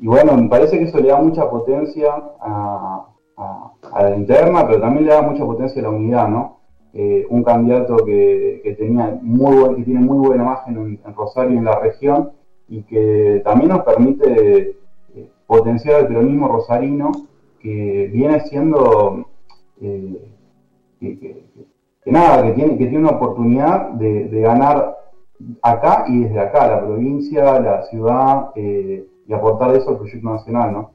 y 0.00 0.06
bueno, 0.06 0.36
me 0.36 0.48
parece 0.48 0.78
que 0.78 0.84
eso 0.84 0.98
le 0.98 1.08
da 1.08 1.20
mucha 1.20 1.48
potencia 1.48 2.10
a, 2.40 3.06
a- 3.36 3.72
a 3.92 4.02
la 4.02 4.16
interna, 4.16 4.66
pero 4.66 4.80
también 4.80 5.06
le 5.06 5.12
da 5.12 5.22
mucha 5.22 5.44
potencia 5.44 5.80
a 5.80 5.84
la 5.84 5.90
unidad, 5.90 6.28
¿no? 6.28 6.56
Eh, 6.92 7.26
un 7.30 7.42
candidato 7.42 7.96
que, 8.04 8.60
que 8.62 8.72
tenía 8.74 9.18
muy 9.22 9.54
buen- 9.56 9.76
que 9.76 9.82
tiene 9.82 10.00
muy 10.00 10.18
buena 10.28 10.42
imagen 10.44 10.98
en, 11.04 11.14
Rosario 11.14 11.54
y 11.54 11.58
en 11.58 11.64
la 11.66 11.78
región 11.78 12.30
y 12.68 12.82
que 12.82 13.42
también 13.44 13.70
nos 13.70 13.82
permite 13.84 14.70
eh, 15.14 15.28
potenciar 15.46 16.00
el 16.02 16.06
peronismo 16.08 16.48
rosarino 16.48 17.12
que 17.60 18.08
viene 18.12 18.40
siendo 18.40 19.26
que, 19.78 20.18
que- 21.00 21.44
nada, 22.06 22.42
que 22.44 22.52
tiene, 22.52 22.78
que 22.78 22.86
tiene 22.86 22.98
una 22.98 23.16
oportunidad 23.16 23.90
de 23.90 24.40
ganar 24.40 24.96
acá 25.62 26.04
y 26.08 26.20
desde 26.24 26.40
acá, 26.40 26.66
la 26.68 26.80
provincia, 26.80 27.60
la 27.60 27.82
ciudad, 27.84 28.46
eh, 28.56 29.04
y 29.26 29.32
aportar 29.32 29.74
eso 29.76 29.90
al 29.90 29.98
proyecto 29.98 30.28
nacional, 30.30 30.72
¿no? 30.72 30.90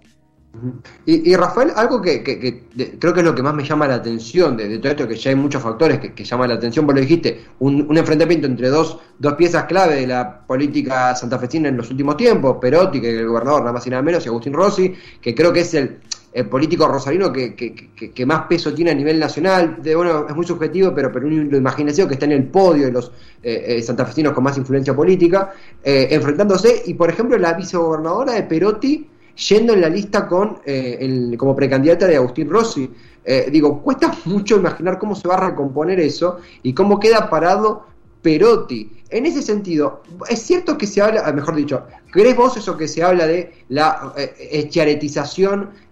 Y, 1.05 1.31
y, 1.31 1.36
Rafael, 1.38 1.71
algo 1.77 2.01
que, 2.01 2.21
que- 2.24 2.38
que 2.38 2.63
creo 3.00 3.13
que 3.13 3.21
es 3.21 3.25
lo 3.25 3.33
que 3.33 3.41
más 3.41 3.53
me 3.53 3.63
llama 3.63 3.88
la 3.88 3.95
atención 3.95 4.57
de, 4.57 4.67
de 4.67 4.79
todo 4.79 4.91
esto, 4.91 5.07
que 5.07 5.15
ya 5.15 5.29
hay 5.29 5.36
muchos 5.38 5.62
factores 5.63 6.00
que, 6.00 6.13
que 6.13 6.25
llaman 6.25 6.50
la 6.50 6.55
atención, 6.55 6.86
vos 6.86 6.93
lo 6.93 7.00
dijiste, 7.01 7.39
un, 7.60 7.88
un 7.89 7.98
enfrentamiento 7.98 8.48
entre 8.48 8.67
dos, 8.67 9.00
dos 9.17 9.33
piezas 9.36 9.63
clave 9.63 9.95
de 9.95 10.07
la 10.07 10.45
política 10.45 11.15
santafesina 11.15 11.69
en 11.69 11.77
los 11.77 11.89
últimos 11.89 12.17
tiempos, 12.17 12.57
Perotti, 12.60 13.00
que 13.00 13.12
es 13.13 13.19
el 13.19 13.27
gobernador 13.27 13.62
nada 13.62 13.71
más 13.74 13.88
y 13.88 13.89
nada 13.91 14.01
menos, 14.01 14.25
y 14.25 14.29
Agustín 14.29 14.51
Rossi, 14.53 14.93
que 15.21 15.33
creo 15.33 15.53
que 15.53 15.62
es 15.62 15.74
el, 15.74 16.01
el 16.33 16.47
político 16.47 16.88
rosarino 16.88 17.31
que, 17.31 17.55
que- 17.55 17.73
que- 18.13 18.25
más 18.25 18.43
peso 18.47 18.73
tiene 18.73 18.91
a 18.91 18.95
nivel 18.95 19.19
nacional, 19.19 19.77
de, 19.81 19.95
bueno, 19.95 20.25
es 20.29 20.35
muy 20.35 20.45
subjetivo, 20.45 20.93
pero, 20.95 21.11
pero 21.11 21.27
uno 21.27 21.57
imaginación 21.57 22.07
que 22.07 22.13
está 22.13 22.25
en 22.25 22.31
el 22.33 22.45
podio 22.45 22.85
de 22.85 22.91
los 22.91 23.11
eh, 23.43 23.65
eh, 23.77 23.81
santafesinos 23.81 24.33
con 24.33 24.43
más 24.43 24.57
influencia 24.57 24.95
política, 24.95 25.51
eh, 25.83 26.07
enfrentándose, 26.11 26.83
y 26.85 26.93
por 26.93 27.09
ejemplo 27.09 27.38
la 27.38 27.53
vicegobernadora 27.53 28.33
de 28.33 28.43
Perotti, 28.43 29.07
yendo 29.50 29.73
en 29.73 29.81
la 29.81 29.89
lista 29.89 30.27
con 30.27 30.59
eh, 30.65 31.33
como 31.38 31.55
precandidata 31.55 32.07
de 32.07 32.15
Agustín 32.17 32.50
Rossi. 32.50 32.89
Eh, 33.23 33.50
digo, 33.51 33.81
cuesta 33.81 34.11
mucho 34.25 34.57
imaginar 34.57 34.97
cómo 34.97 35.15
se 35.15 35.27
va 35.27 35.35
a 35.35 35.50
recomponer 35.50 36.00
eso 36.00 36.38
y 36.63 36.73
cómo 36.73 37.00
queda 37.00 37.29
parado 37.29 37.85
Perotti. 38.21 39.00
En 39.11 39.25
ese 39.25 39.41
sentido, 39.41 40.03
es 40.29 40.41
cierto 40.41 40.77
que 40.77 40.87
se 40.87 41.01
habla, 41.01 41.23
ah, 41.25 41.33
mejor 41.33 41.55
dicho, 41.55 41.83
¿crees 42.11 42.35
vos 42.35 42.55
eso 42.55 42.77
que 42.77 42.87
se 42.87 43.03
habla 43.03 43.27
de 43.27 43.51
la 43.67 44.13
eh, 44.15 44.69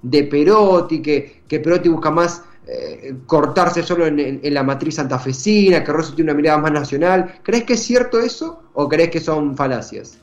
de 0.02 0.24
Perotti, 0.24 1.02
que, 1.02 1.42
que 1.46 1.60
Perotti 1.60 1.90
busca 1.90 2.12
más 2.12 2.44
eh, 2.66 3.16
cortarse 3.26 3.84
solo 3.84 4.08
en, 4.08 4.40
la 4.42 4.64
matriz 4.64 4.96
santafesina, 4.96 5.84
que 5.84 5.92
Rossi 5.92 6.16
tiene 6.16 6.32
una 6.32 6.38
mirada 6.38 6.60
más 6.60 6.72
nacional? 6.72 7.34
¿Crees 7.44 7.66
que 7.66 7.74
es 7.74 7.82
cierto 7.82 8.20
eso 8.20 8.62
o 8.74 8.88
crees 8.88 9.10
que 9.10 9.20
son 9.20 9.58
falacias? 9.58 10.18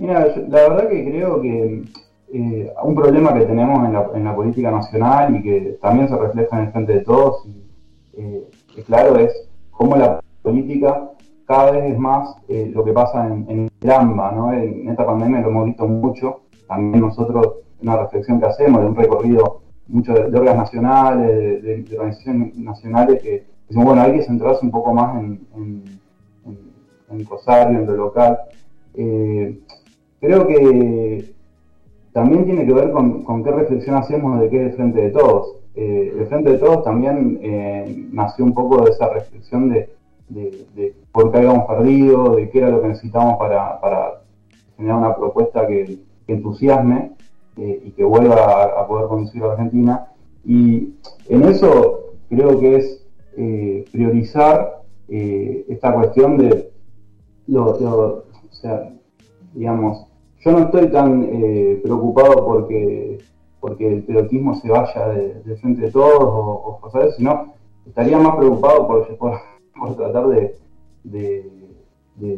Mira, 0.00 0.26
la 0.48 0.68
verdad 0.68 0.88
que 0.88 1.04
creo 1.04 1.40
que 1.40 1.82
eh, 2.32 2.72
un 2.82 2.94
problema 2.94 3.34
que 3.34 3.44
tenemos 3.44 3.86
en 3.86 4.24
la, 4.24 4.34
política 4.34 4.72
nacional 4.72 5.36
y 5.36 5.42
que 5.42 5.78
también 5.80 6.08
se 6.08 6.16
refleja 6.16 6.58
en 6.58 6.66
el 6.66 6.72
frente 6.72 6.92
de 6.94 7.00
todos, 7.00 7.46
y, 7.46 8.20
eh, 8.20 8.48
claro, 8.84 9.16
es 9.18 9.32
cómo 9.70 9.96
la 9.96 10.20
política 10.42 11.10
cada 11.46 11.70
vez 11.70 11.92
es 11.92 11.98
más 11.98 12.36
eh, 12.48 12.70
lo 12.74 12.84
que 12.84 12.92
pasa 12.92 13.26
en, 13.28 13.70
AMBA, 13.88 14.32
¿no? 14.32 14.52
En 14.52 14.88
esta 14.88 15.06
pandemia 15.06 15.40
lo 15.40 15.48
hemos 15.48 15.66
visto 15.66 15.86
mucho, 15.86 16.40
también 16.66 17.00
nosotros, 17.00 17.58
una 17.80 17.96
reflexión 17.96 18.40
que 18.40 18.46
hacemos 18.46 18.80
de 18.80 18.88
un 18.88 18.96
recorrido 18.96 19.60
mucho 19.86 20.12
de, 20.12 20.24
órganos 20.24 20.56
nacionales, 20.56 21.62
de, 21.62 21.84
organizaciones 21.96 22.56
nacionales, 22.56 23.22
que 23.22 23.44
decimos, 23.68 23.86
bueno, 23.86 24.02
hay 24.02 24.14
que 24.14 24.24
centrarse 24.24 24.64
un 24.64 24.72
poco 24.72 24.92
más 24.92 25.22
en, 25.22 25.40
en, 25.54 25.84
en 27.10 27.26
Rosario, 27.26 27.78
en 27.78 27.86
lo 27.86 27.96
local. 27.96 28.38
Eh, 28.94 29.60
creo 30.20 30.48
que 30.48 31.32
también 32.12 32.44
tiene 32.44 32.66
que 32.66 32.72
ver 32.72 32.90
con, 32.90 33.44
qué 33.44 33.52
reflexión 33.52 33.94
hacemos 33.94 34.40
de 34.40 34.48
qué 34.48 34.56
es 34.56 34.70
el 34.70 34.72
Frente 34.72 35.00
de 35.00 35.10
Todos. 35.10 35.58
Eh, 35.76 36.12
el 36.18 36.26
Frente 36.26 36.50
de 36.50 36.58
Todos 36.58 36.82
también 36.82 37.38
nació 38.10 38.44
un 38.44 38.54
poco 38.54 38.82
de 38.82 38.90
esa 38.90 39.08
reflexión 39.10 39.68
de, 39.68 39.95
de, 40.28 40.94
por 41.12 41.30
qué 41.30 41.38
habíamos 41.38 41.66
perdido, 41.66 42.36
de 42.36 42.50
qué 42.50 42.58
era 42.58 42.70
lo 42.70 42.82
que 42.82 42.88
necesitábamos 42.88 43.38
para, 43.38 44.20
generar 44.76 44.98
una 44.98 45.16
propuesta 45.16 45.66
que, 45.66 45.98
entusiasme 46.28 47.12
eh, 47.56 47.82
y 47.84 47.90
que 47.92 48.02
vuelva 48.02 48.64
a, 48.64 48.86
poder 48.88 49.06
conducir 49.06 49.42
a 49.44 49.52
Argentina. 49.52 50.08
Y 50.44 50.94
en 51.28 51.44
eso 51.44 52.14
creo 52.28 52.58
que 52.58 52.76
es 52.76 53.02
priorizar 53.92 54.82
esta 55.08 55.92
cuestión 55.92 56.36
de 56.38 56.70
lo, 57.46 57.70
o 57.70 58.24
sea, 58.50 58.92
digamos, 59.54 60.06
yo 60.46 60.52
no 60.52 60.58
estoy 60.60 60.88
tan 60.90 61.24
eh, 61.24 61.80
preocupado 61.82 62.44
porque, 62.44 63.18
porque 63.58 63.94
el 63.94 64.04
perotismo 64.04 64.54
se 64.54 64.68
vaya 64.68 65.08
de, 65.08 65.56
frente 65.56 65.82
de 65.82 65.90
todos 65.90 66.20
o, 66.20 66.78
cosas 66.80 67.04
así, 67.04 67.16
sino 67.18 67.54
estaría 67.84 68.18
más 68.18 68.36
preocupado 68.36 68.86
por, 68.86 69.08
tratar 69.96 70.26
de, 70.28 70.56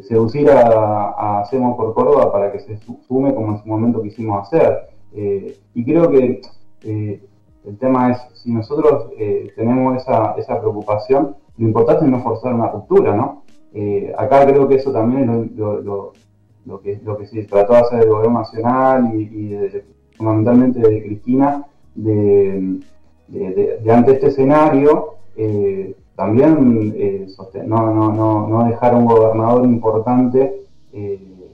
seducir 0.03 0.51
a, 0.51 1.41
Hacemos 1.41 1.77
por 1.77 1.95
Córdoba 1.95 2.33
para 2.33 2.53
que 2.53 2.61
se 2.61 2.79
sume 3.07 3.35
como 3.35 3.53
en 3.53 3.63
su 3.63 3.69
momento 3.69 4.03
quisimos 4.03 4.47
hacer. 4.47 4.89
Eh, 5.15 5.59
y 5.75 5.85
creo 5.85 6.11
que 6.11 6.41
eh, 6.83 7.23
el 7.65 7.79
tema 7.79 8.13
es, 8.13 8.19
si 8.35 8.53
nosotros 8.53 9.11
tenemos 9.57 9.97
esa, 10.03 10.61
preocupación, 10.61 11.37
lo 11.57 11.67
importante 11.67 12.05
es 12.05 12.11
no 12.11 12.21
forzar 12.23 12.55
una 12.55 12.69
ruptura, 12.69 13.15
¿no? 13.15 13.43
acá 14.17 14.45
creo 14.47 14.67
que 14.67 14.77
eso 14.77 14.91
también 14.91 15.29
es 15.29 15.57
lo, 15.57 16.13
que, 16.83 16.99
lo 17.05 17.17
que 17.17 17.27
se 17.27 17.45
trató 17.45 17.75
de 17.75 17.79
hacer 17.81 18.01
el 18.03 18.09
gobierno 18.09 18.41
nacional 18.41 19.15
y, 19.15 19.55
fundamentalmente 20.19 20.81
de 20.81 21.03
Cristina, 21.03 21.65
de, 21.95 22.81
ante 23.91 24.13
este 24.13 24.29
escenario, 24.29 25.15
eh, 25.37 25.95
también 26.19 26.93
eh, 26.97 27.29
no, 27.65 27.95
no, 27.95 28.13
no, 28.13 28.49
no, 28.49 28.65
dejar 28.65 28.93
a 28.93 28.97
un 28.97 29.05
gobernador 29.05 29.65
importante 29.65 30.67
eh, 30.93 31.53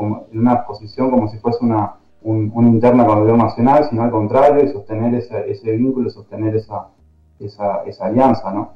en 0.00 0.40
una 0.40 0.66
posición 0.66 1.08
como 1.08 1.28
si 1.28 1.38
fuese 1.38 1.58
una, 1.60 1.94
una 2.22 2.68
interna 2.68 3.06
con 3.06 3.18
el 3.18 3.22
gobierno 3.22 3.44
nacional, 3.44 3.86
sino 3.88 4.02
al 4.02 4.10
contrario, 4.10 4.72
sostener 4.72 5.14
ese, 5.14 5.48
ese 5.48 5.76
vínculo, 5.76 6.10
sostener 6.10 6.56
esa, 6.56 6.88
esa, 7.38 7.84
esa 7.84 8.06
alianza, 8.06 8.52
¿no? 8.52 8.72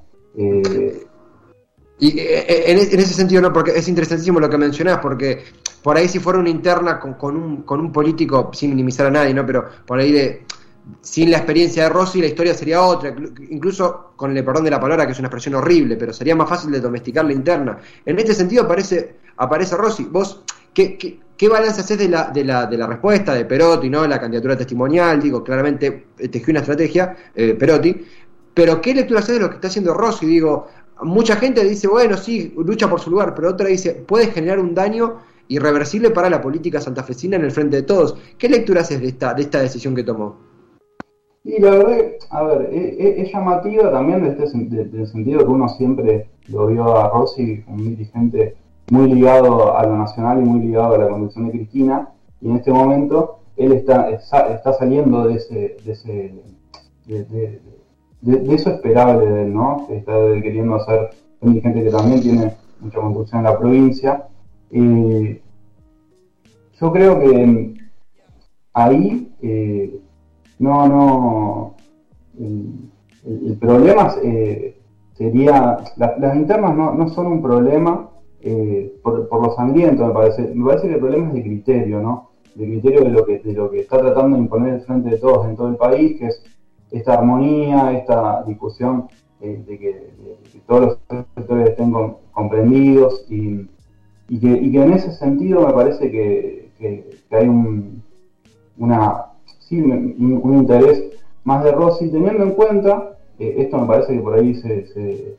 Y 1.99 2.21
en, 2.21 2.79
ese 2.79 3.15
sentido 3.15 3.43
no, 3.43 3.53
porque 3.53 3.73
es 3.73 3.89
interesantísimo 3.89 4.39
lo 4.39 4.49
que 4.49 4.59
mencionás, 4.59 4.99
porque 4.99 5.41
por 5.83 5.97
ahí 5.97 6.07
si 6.07 6.21
fuera 6.21 6.39
una 6.39 6.51
interna 6.51 7.01
con, 7.01 7.15
con, 7.15 7.37
un, 7.37 7.63
con 7.63 7.81
un 7.81 7.91
político, 7.91 8.53
sin 8.53 8.71
minimizar 8.71 9.07
a 9.07 9.11
nadie, 9.11 9.35
¿no? 9.35 9.45
Pero 9.45 9.65
por 9.87 9.99
ahí 9.99 10.13
de 10.13 10.47
sin 11.01 11.31
la 11.31 11.39
experiencia 11.39 11.85
de 11.85 11.89
Rossi 11.89 12.21
la 12.21 12.29
historia 12.29 12.55
sería 12.55 12.83
otra, 12.83 13.15
incluso 13.51 14.13
con 14.17 14.37
el 14.37 14.45
perdón 14.45 14.65
de 14.65 14.71
la 14.71 14.81
palabra, 14.81 15.07
que 15.07 15.13
es 15.13 15.19
una 15.19 15.29
expresión 15.29 15.55
horrible, 15.57 15.97
pero 15.97 16.13
sería 16.13 16.37
más 16.37 16.49
fácil 16.49 16.71
de 16.71 16.81
domesticar 16.81 17.25
la 17.25 17.33
interna. 17.33 17.79
En 18.05 18.19
este 18.19 18.35
sentido 18.35 18.65
aparece, 18.65 19.17
aparece 19.37 19.77
Rossi. 19.77 20.05
Vos, 20.05 20.43
¿qué, 20.73 20.97
qué, 20.97 21.49
balance 21.49 21.81
haces 21.81 21.99
de 21.99 22.09
la, 22.09 22.31
de, 22.31 22.45
la, 22.45 22.67
de 22.67 22.77
la 22.79 22.87
respuesta 22.87 23.35
de 23.35 23.45
Perotti, 23.45 23.91
¿no? 23.91 24.07
La 24.07 24.21
candidatura 24.21 24.57
testimonial, 24.57 25.21
digo, 25.21 25.43
claramente 25.43 26.07
eh, 26.19 26.29
tejió 26.29 26.53
una 26.53 26.61
estrategia, 26.61 27.17
eh, 27.35 27.55
Perotti, 27.55 28.05
pero 28.55 28.81
¿qué 28.81 28.95
lectura 28.95 29.21
haces 29.21 29.35
de 29.35 29.41
lo 29.41 29.49
que 29.49 29.57
está 29.57 29.69
haciendo 29.69 29.93
Rossi? 29.93 30.25
Digo, 30.27 30.69
mucha 31.03 31.37
gente 31.37 31.65
dice, 31.65 31.89
bueno, 31.89 32.17
sí, 32.17 32.55
lucha 32.57 32.89
por 32.89 33.01
su 33.01 33.11
lugar, 33.11 33.35
pero 33.35 33.51
otra 33.51 33.69
dice, 33.69 33.93
puede 33.93 34.29
generar 34.29 34.61
un 34.61 34.75
daño 34.75 35.19
irreversible 35.49 36.11
para 36.11 36.31
la 36.31 36.41
política 36.41 36.81
santafesina 36.81 37.37
en 37.37 37.45
el 37.45 37.51
frente 37.51 37.77
de 37.77 37.83
todos. 37.83 38.17
¿Qué 38.39 38.49
lectura 38.49 38.81
haces 38.81 39.01
de 39.01 39.09
esta, 39.09 39.35
de 39.35 39.43
esta 39.43 39.61
decisión 39.61 39.95
que 39.95 40.05
tomó? 40.05 40.46
Y 41.47 41.61
la 41.61 41.71
verdad, 41.71 41.97
a 42.31 42.43
ver, 42.43 42.71
es, 42.73 43.33
llamativa 43.33 43.93
también 43.93 44.21
desde 44.21 44.45
este 44.47 44.99
el 44.99 45.07
sentido 45.07 45.39
que 45.39 45.53
uno 45.53 45.69
siempre 45.69 46.29
lo 46.49 46.67
vio 46.67 46.97
a 46.97 47.09
Rossi, 47.09 47.63
un 47.69 47.91
dirigente 47.91 48.57
muy 48.91 49.15
ligado 49.15 49.77
a 49.79 49.87
lo 49.87 49.97
nacional 49.97 50.43
y 50.43 50.45
muy 50.45 50.59
ligado 50.67 50.97
a 50.97 50.99
la 50.99 51.09
conducción 51.09 51.47
de 51.47 51.53
Cristina, 51.53 52.09
y 52.41 52.51
en 52.51 52.57
este 52.57 52.73
momento 52.73 53.39
él 53.57 53.71
está, 53.71 54.11
está 54.11 54.73
saliendo 54.73 55.29
de 55.29 55.35
ese, 55.35 55.77
de, 55.85 55.93
ese 55.93 56.35
de, 57.07 58.55
eso 58.55 58.71
esperable 58.71 59.31
de 59.31 59.43
él, 59.45 59.55
¿no? 59.55 59.87
Está 59.89 60.15
queriendo 60.43 60.81
ser 60.81 61.11
un 61.41 61.51
dirigente 61.53 61.85
que 61.85 61.91
también 61.91 62.23
tiene 62.23 62.55
mucha 62.81 62.99
construcción 62.99 63.39
en 63.39 63.45
la 63.45 63.57
provincia, 63.57 64.27
eh, 64.73 65.41
yo 66.81 66.93
creo 66.93 67.21
que 67.21 67.75
ahí 68.75 69.33
eh, 69.43 70.01
no, 70.59 70.89
no, 70.89 71.75
el, 72.39 73.57
problema 73.59 74.15
eh, 74.23 74.79
sería, 75.15 75.79
las 75.97 76.37
internas 76.37 76.77
no, 76.77 77.09
son 77.09 77.27
un 77.27 77.43
problema 77.43 78.11
por, 79.03 79.29
por, 79.29 79.47
lo 79.47 79.55
sangriento, 79.55 80.07
me 80.07 80.13
parece. 80.13 80.55
Me 80.55 80.65
parece 80.65 80.89
que 80.89 80.95
el 80.95 81.01
problema 81.01 81.29
es 81.29 81.35
de 81.35 81.43
criterio, 81.43 82.01
¿no? 82.01 82.31
De 82.55 82.65
criterio 82.65 83.03
de 83.03 83.11
lo 83.11 83.25
que, 83.27 83.41
de 83.41 83.53
lo 83.53 83.71
que 83.71 83.81
está 83.81 83.99
tratando 83.99 84.37
de 84.37 84.43
imponer 84.43 84.75
el 84.75 84.81
frente 84.83 85.11
de 85.11 85.19
todos 85.19 85.47
en 85.47 85.57
todo 85.57 85.69
el 85.69 85.77
país, 85.77 86.19
que 86.19 86.27
es 86.27 86.43
esta 86.91 87.15
armonía, 87.15 87.93
esta 87.93 88.45
discusión 88.45 89.09
de, 89.41 89.65
que, 89.67 90.13
todos 90.67 90.99
los 91.11 91.25
sectores 91.35 91.71
estén 91.71 91.93
comprendidos 92.33 93.27
y 93.29 93.69
y 94.29 94.41
que, 94.41 94.49
y 94.49 94.73
que 94.73 94.83
en 94.83 94.93
ese 94.93 95.13
sentido 95.13 95.67
me 95.67 95.73
parece 95.73 96.11
que, 96.11 96.67
hay 97.31 97.49
un, 97.49 98.03
una, 98.79 99.26
sí, 99.69 99.81
un, 99.81 100.55
interés 100.55 101.05
más 101.45 101.63
de 101.65 101.73
Rossi, 101.73 102.11
teniendo 102.11 102.45
en 102.45 102.53
cuenta, 102.53 103.17
eh, 103.39 103.55
esto 103.59 103.79
me 103.79 103.87
parece 103.87 104.15
que 104.15 104.21
por 104.21 104.35
ahí 104.35 104.55
se, 104.55 104.87
se, 104.87 105.37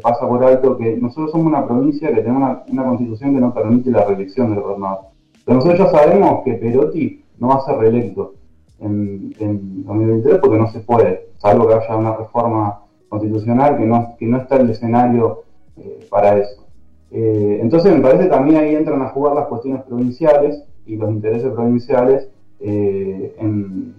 pasa 0.00 0.26
por 0.26 0.42
alto, 0.44 0.78
que 0.78 0.96
nosotros 0.96 1.32
somos 1.32 1.46
una 1.46 1.66
provincia 1.66 2.08
que 2.08 2.22
tiene 2.22 2.36
una, 2.36 2.64
constitución 2.84 3.34
que 3.34 3.40
no 3.40 3.52
permite 3.52 3.90
la 3.90 4.04
reelección 4.04 4.50
del 4.50 4.62
gobernador. 4.62 5.06
Pero 5.44 5.56
nosotros 5.56 5.78
ya 5.78 5.90
sabemos 5.90 6.42
que 6.44 6.54
Perotti 6.54 7.24
no 7.38 7.48
va 7.48 7.56
a 7.56 7.64
ser 7.66 7.76
reelecto 7.76 8.34
en, 8.80 9.34
en 9.38 9.84
2023 9.84 10.38
porque 10.38 10.58
no 10.58 10.66
se 10.68 10.80
puede, 10.80 11.28
salvo 11.38 11.68
que 11.68 11.74
haya 11.74 11.96
una 11.96 12.16
reforma 12.16 12.80
constitucional 13.08 13.76
que 13.76 13.84
no, 13.84 14.16
que 14.18 14.26
no 14.26 14.38
está 14.38 14.56
el 14.56 14.70
escenario 14.70 15.42
eh, 15.76 16.06
para 16.08 16.38
eso. 16.38 16.66
Eh, 17.10 17.58
entonces 17.60 17.94
me 17.94 18.00
parece 18.00 18.24
que 18.24 18.30
también 18.30 18.56
ahí 18.56 18.74
entran 18.74 19.02
a 19.02 19.10
jugar 19.10 19.34
las 19.34 19.48
cuestiones 19.48 19.82
provinciales 19.82 20.64
y 20.86 20.96
los 20.96 21.10
intereses 21.10 21.52
provinciales 21.52 22.28
eh, 22.62 23.34
en, 23.38 23.94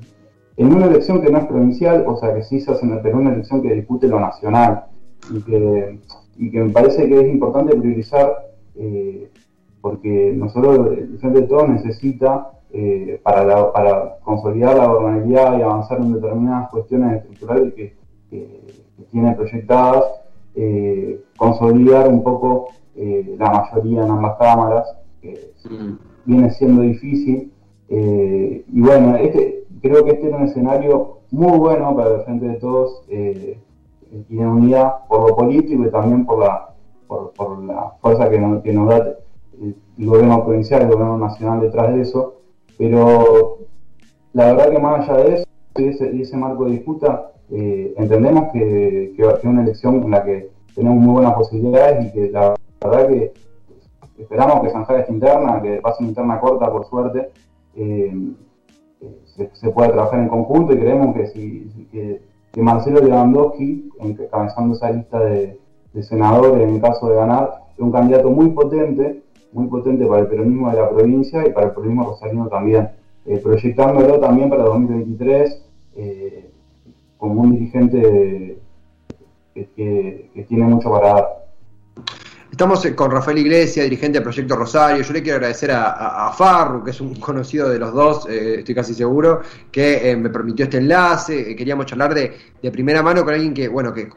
una 0.58 0.86
elección 0.86 1.22
que 1.22 1.30
no 1.30 1.40
es 1.40 1.46
provincial, 1.46 2.06
o 2.08 2.18
sea 2.18 2.34
que 2.34 2.44
sí 2.44 2.60
se 2.60 2.72
hace 2.72 2.86
en 2.86 2.94
el 2.94 3.02
Perú 3.02 3.20
una 3.20 3.34
elección 3.34 3.62
que 3.62 3.74
discute 3.74 4.08
lo 4.08 4.20
nacional 4.20 4.86
y 5.32 5.42
que, 5.42 6.00
me 6.60 6.70
parece 6.70 7.08
que 7.08 7.20
es 7.20 7.28
importante 7.28 7.76
priorizar 7.76 8.52
eh, 8.76 9.30
porque 9.82 10.34
nosotros, 10.36 10.98
el 10.98 11.18
Frente 11.20 11.42
de 11.42 11.48
Todos 11.48 11.70
necesita 11.70 12.50
para, 13.22 13.72
para 13.72 14.18
consolidar 14.24 14.76
la 14.76 14.88
gobernabilidad 14.88 15.60
y 15.60 15.62
avanzar 15.62 16.00
en 16.00 16.14
determinadas 16.14 16.70
cuestiones 16.72 17.18
estructurales 17.18 17.74
que, 17.76 17.94
que 18.32 19.04
tiene 19.12 19.36
proyectadas, 19.36 20.06
consolidar 21.38 22.08
un 22.08 22.24
poco 22.24 22.70
eh, 22.96 23.36
la 23.40 23.50
mayoría 23.50 24.04
en 24.04 24.12
ambas 24.12 24.38
cámaras, 24.38 24.96
que 25.20 25.52
mm. 25.70 25.94
viene 26.26 26.52
siendo 26.52 26.82
difícil. 26.84 27.52
Eh, 27.96 28.66
y 28.74 28.82
bueno, 28.82 29.18
este, 29.18 29.66
creo 29.80 30.04
que 30.04 30.14
este 30.14 30.28
es 30.28 30.34
un 30.34 30.46
escenario 30.46 31.20
muy 31.30 31.60
bueno 31.60 31.96
para 31.96 32.16
el 32.16 32.22
frente 32.22 32.48
de 32.48 32.56
todos 32.56 33.04
eh, 33.08 33.60
y 34.30 34.36
de 34.36 34.48
unidad 34.48 35.06
por 35.08 35.30
lo 35.30 35.36
político 35.36 35.86
y 35.86 35.92
también 35.92 36.26
por 36.26 36.40
la, 36.40 36.74
por, 37.06 37.34
por 37.34 37.64
la 37.64 37.94
fuerza 38.02 38.32
que, 38.32 38.40
nos 38.40 38.64
da 38.90 39.16
el 39.60 39.76
gobierno 40.00 40.44
provincial, 40.44 40.82
el 40.82 40.88
gobierno 40.88 41.20
nacional 41.20 41.62
detrás 41.62 41.94
de 41.94 42.02
eso, 42.02 42.42
pero 42.80 43.60
la 44.34 44.46
verdad 44.54 44.72
que 44.72 44.80
más 44.80 45.08
allá 45.08 45.24
de 45.24 45.36
eso, 45.36 45.46
de 45.76 46.22
ese, 46.22 46.36
marco 46.36 46.66
de 46.66 46.72
disputa, 46.72 47.32
eh, 47.52 47.94
entendemos 47.96 48.52
que, 48.54 49.14
que, 49.16 49.22
es 49.22 49.44
una 49.44 49.62
elección 49.62 50.02
en 50.02 50.10
la 50.10 50.24
que 50.24 50.50
tenemos 50.74 50.98
muy 50.98 51.14
buenas 51.14 51.34
posibilidades 51.36 52.08
y 52.08 52.12
que 52.12 52.32
la 52.32 52.56
verdad 52.84 53.08
que 53.08 53.34
esperamos 54.18 54.62
que 54.62 54.72
zanjar 54.72 55.00
esta 55.02 55.14
interna, 55.14 55.62
que 55.62 55.76
pase 55.76 56.02
una 56.02 56.10
interna 56.10 56.40
corta 56.40 56.72
por 56.72 56.88
suerte, 56.88 57.30
eh, 57.76 58.14
se, 59.54 59.70
pueda 59.70 59.92
trabajar 59.92 60.20
en 60.20 60.30
conjunto 60.30 60.74
y 60.74 60.78
creemos 60.78 61.16
que 61.16 61.28
si 61.28 61.88
que, 61.92 62.22
Marcelo 62.62 63.02
Lewandowski, 63.02 63.90
encabezando 64.00 64.76
esa 64.76 64.92
lista 64.92 65.20
de, 65.20 65.58
senadores 66.02 66.70
en 66.70 66.80
caso 66.80 67.10
de 67.10 67.16
ganar, 67.16 67.52
es 67.74 67.80
un 67.80 67.92
candidato 67.92 68.30
muy 68.30 68.50
potente, 68.50 69.24
muy 69.52 69.68
potente 69.68 70.06
para 70.06 70.22
el 70.22 70.28
peronismo 70.28 70.70
de 70.70 70.78
la 70.78 70.90
provincia 70.90 71.48
y 71.48 71.52
para 71.52 71.68
el 71.68 71.74
peronismo 71.74 72.04
rosarino 72.04 72.48
también, 72.48 72.90
eh, 73.26 73.40
proyectándolo 73.44 74.20
también 74.20 74.50
para 74.50 74.64
2023 74.64 75.66
eh, 75.96 76.50
como 77.18 77.42
un 77.42 77.54
dirigente 77.54 78.58
que, 79.54 80.30
tiene 80.48 80.66
mucho 80.66 80.92
para 80.92 81.08
dar. 81.08 81.43
Estamos 82.64 82.88
con 82.96 83.12
Rafael 83.12 83.40
Iglesias, 83.40 83.84
dirigente 83.84 84.20
del 84.20 84.24
Proyecto 84.24 84.56
Rosario. 84.56 85.04
Yo 85.04 85.12
le 85.12 85.22
quiero 85.22 85.36
agradecer 85.36 85.70
a, 85.74 86.32
Farru, 86.34 86.82
que 86.82 86.92
es 86.92 87.02
un 87.02 87.14
conocido 87.20 87.68
de 87.68 87.78
los 87.78 87.94
dos, 87.94 88.26
eh, 88.30 88.60
estoy 88.60 88.74
casi 88.74 88.94
seguro, 88.94 89.42
que 89.70 90.16
me 90.16 90.30
permitió 90.30 90.64
este 90.64 90.78
enlace. 90.78 91.58
queríamos 91.58 91.88
charlar 91.88 92.14
de, 92.14 92.32
de, 92.62 92.72
primera 92.72 93.04
mano 93.04 93.26
con 93.26 93.34
alguien 93.34 93.54
que, 93.54 93.68
bueno, 93.68 93.94
que 93.94 94.08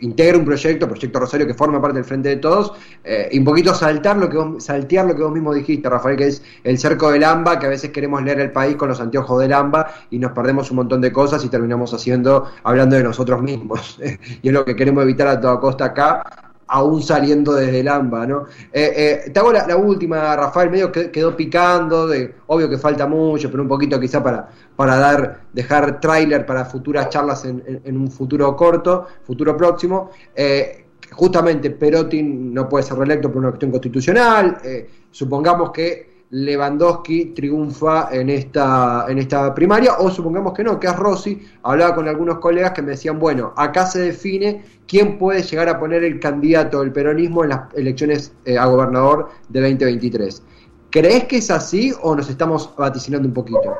integra 0.00 0.36
un 0.36 0.44
proyecto, 0.44 0.86
Proyecto 0.86 1.18
Rosario, 1.18 1.46
que 1.46 1.54
forma 1.54 1.80
parte 1.80 1.96
del 1.96 2.04
Frente 2.04 2.28
de 2.28 2.36
Todos, 2.36 2.74
eh, 3.02 3.30
y 3.32 3.38
un 3.38 3.44
poquito 3.46 3.74
saltar 3.74 4.18
lo 4.18 4.28
que 4.28 4.36
vos, 4.36 4.62
saltear 4.62 5.06
lo 5.06 5.16
que 5.16 5.22
vos 5.22 5.32
mismo 5.32 5.54
dijiste, 5.54 5.88
Rafael, 5.88 6.18
que 6.18 6.26
es 6.26 6.42
el 6.62 6.76
cerco 6.76 7.10
del 7.10 7.24
AMBA, 7.24 7.58
que 7.58 7.64
a 7.64 7.70
veces 7.70 7.88
queremos 7.88 8.22
leer 8.22 8.38
el 8.38 8.52
país 8.52 8.76
con 8.76 8.90
los 8.90 9.00
anteojos 9.00 9.40
del 9.40 9.54
AMBA 9.54 9.94
y 10.10 10.18
nos 10.18 10.32
perdemos 10.32 10.70
un 10.70 10.76
montón 10.76 11.00
de 11.00 11.10
cosas 11.10 11.42
y 11.42 11.48
terminamos 11.48 11.94
haciendo, 11.94 12.50
hablando 12.64 12.96
de 12.96 13.02
nosotros 13.02 13.40
mismos. 13.40 13.98
y 14.42 14.46
es 14.46 14.52
lo 14.52 14.62
que 14.66 14.76
queremos 14.76 15.02
evitar 15.04 15.28
a 15.28 15.40
toda 15.40 15.58
costa 15.58 15.86
acá, 15.86 16.52
aún 16.74 17.00
saliendo 17.04 17.52
desde 17.52 17.80
el 17.80 17.88
AMBA, 17.88 18.26
¿no? 18.26 18.46
Eh, 18.72 19.22
eh, 19.26 19.30
te 19.30 19.38
hago 19.38 19.52
la, 19.52 19.76
última, 19.76 20.34
Rafael, 20.34 20.70
medio 20.70 20.90
que 20.90 21.08
quedó 21.08 21.36
picando, 21.36 22.08
obvio 22.48 22.68
que 22.68 22.78
falta 22.78 23.06
mucho, 23.06 23.48
pero 23.48 23.62
un 23.62 23.68
poquito 23.68 24.00
quizá 24.00 24.20
para, 24.20 24.48
para 24.74 24.96
dar, 24.96 25.42
dejar 25.52 26.00
tráiler 26.00 26.44
para 26.44 26.64
futuras 26.64 27.08
charlas 27.10 27.44
en, 27.44 27.96
un 27.96 28.10
futuro 28.10 28.56
corto, 28.56 29.06
futuro 29.22 29.56
próximo. 29.56 30.10
Eh, 30.34 30.86
justamente 31.12 31.70
Perotti 31.70 32.24
no 32.24 32.68
puede 32.68 32.82
ser 32.82 32.98
reelecto 32.98 33.28
por 33.30 33.38
una 33.38 33.50
cuestión 33.50 33.70
constitucional, 33.70 34.58
supongamos 35.12 35.70
que 35.70 36.13
Lewandowski 36.34 37.26
triunfa 37.26 38.08
en 38.10 38.28
esta, 38.28 39.06
en 39.08 39.18
esta 39.18 39.54
primaria, 39.54 39.98
o 40.00 40.10
supongamos 40.10 40.52
que 40.52 40.64
no, 40.64 40.80
que 40.80 40.88
es 40.88 40.96
Rossi, 40.96 41.40
hablaba 41.62 41.94
con 41.94 42.08
algunos 42.08 42.38
colegas 42.38 42.72
que 42.72 42.82
me 42.82 42.90
decían, 42.90 43.20
bueno, 43.20 43.52
acá 43.56 43.86
se 43.86 44.00
define 44.00 44.64
quién 44.88 45.16
puede 45.16 45.42
llegar 45.42 45.68
a 45.68 45.78
poner 45.78 46.02
el 46.02 46.18
candidato 46.18 46.80
del 46.80 46.92
peronismo 46.92 47.44
en 47.44 47.50
las 47.50 47.72
elecciones 47.74 48.34
eh, 48.46 48.58
a 48.58 48.66
gobernador 48.66 49.28
de 49.48 49.60
2023. 49.60 50.42
¿Crees 50.90 51.24
que 51.24 51.36
es 51.36 51.52
así 51.52 51.92
o 52.02 52.16
nos 52.16 52.28
estamos 52.28 52.68
vaticinando 52.76 53.28
un 53.28 53.34
poquito? 53.34 53.72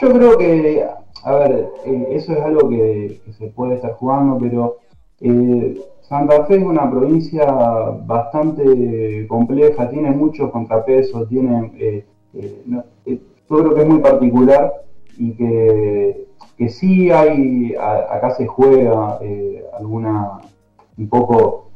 Yo 0.00 0.12
creo 0.14 0.38
que, 0.38 0.86
a 1.24 1.34
ver, 1.34 1.68
eh, 1.84 2.06
eso 2.12 2.32
es 2.32 2.40
algo 2.40 2.70
que, 2.70 3.20
se 3.36 3.48
puede 3.48 3.74
estar 3.74 3.92
jugando, 3.92 4.38
pero 4.40 4.78
eh, 5.20 5.78
Santa 6.08 6.44
Fe 6.44 6.56
es 6.56 6.62
una 6.62 6.90
provincia 6.90 7.46
bastante 8.04 9.26
compleja, 9.26 9.88
tiene 9.88 10.10
muchos 10.10 10.50
contrapesos, 10.50 11.26
tiene, 11.30 11.72
eh, 11.78 12.04
eh, 12.34 12.62
eh, 13.06 13.20
yo 13.48 13.56
creo 13.56 13.74
que 13.74 13.80
es 13.80 13.88
muy 13.88 14.00
particular 14.00 14.70
y 15.16 15.32
que, 15.32 16.26
que 16.58 16.68
sí 16.68 17.10
hay, 17.10 17.74
acá 17.74 18.32
se 18.32 18.46
juega 18.46 19.18
alguna, 19.78 20.40
un 20.98 21.08
poco, 21.08 21.70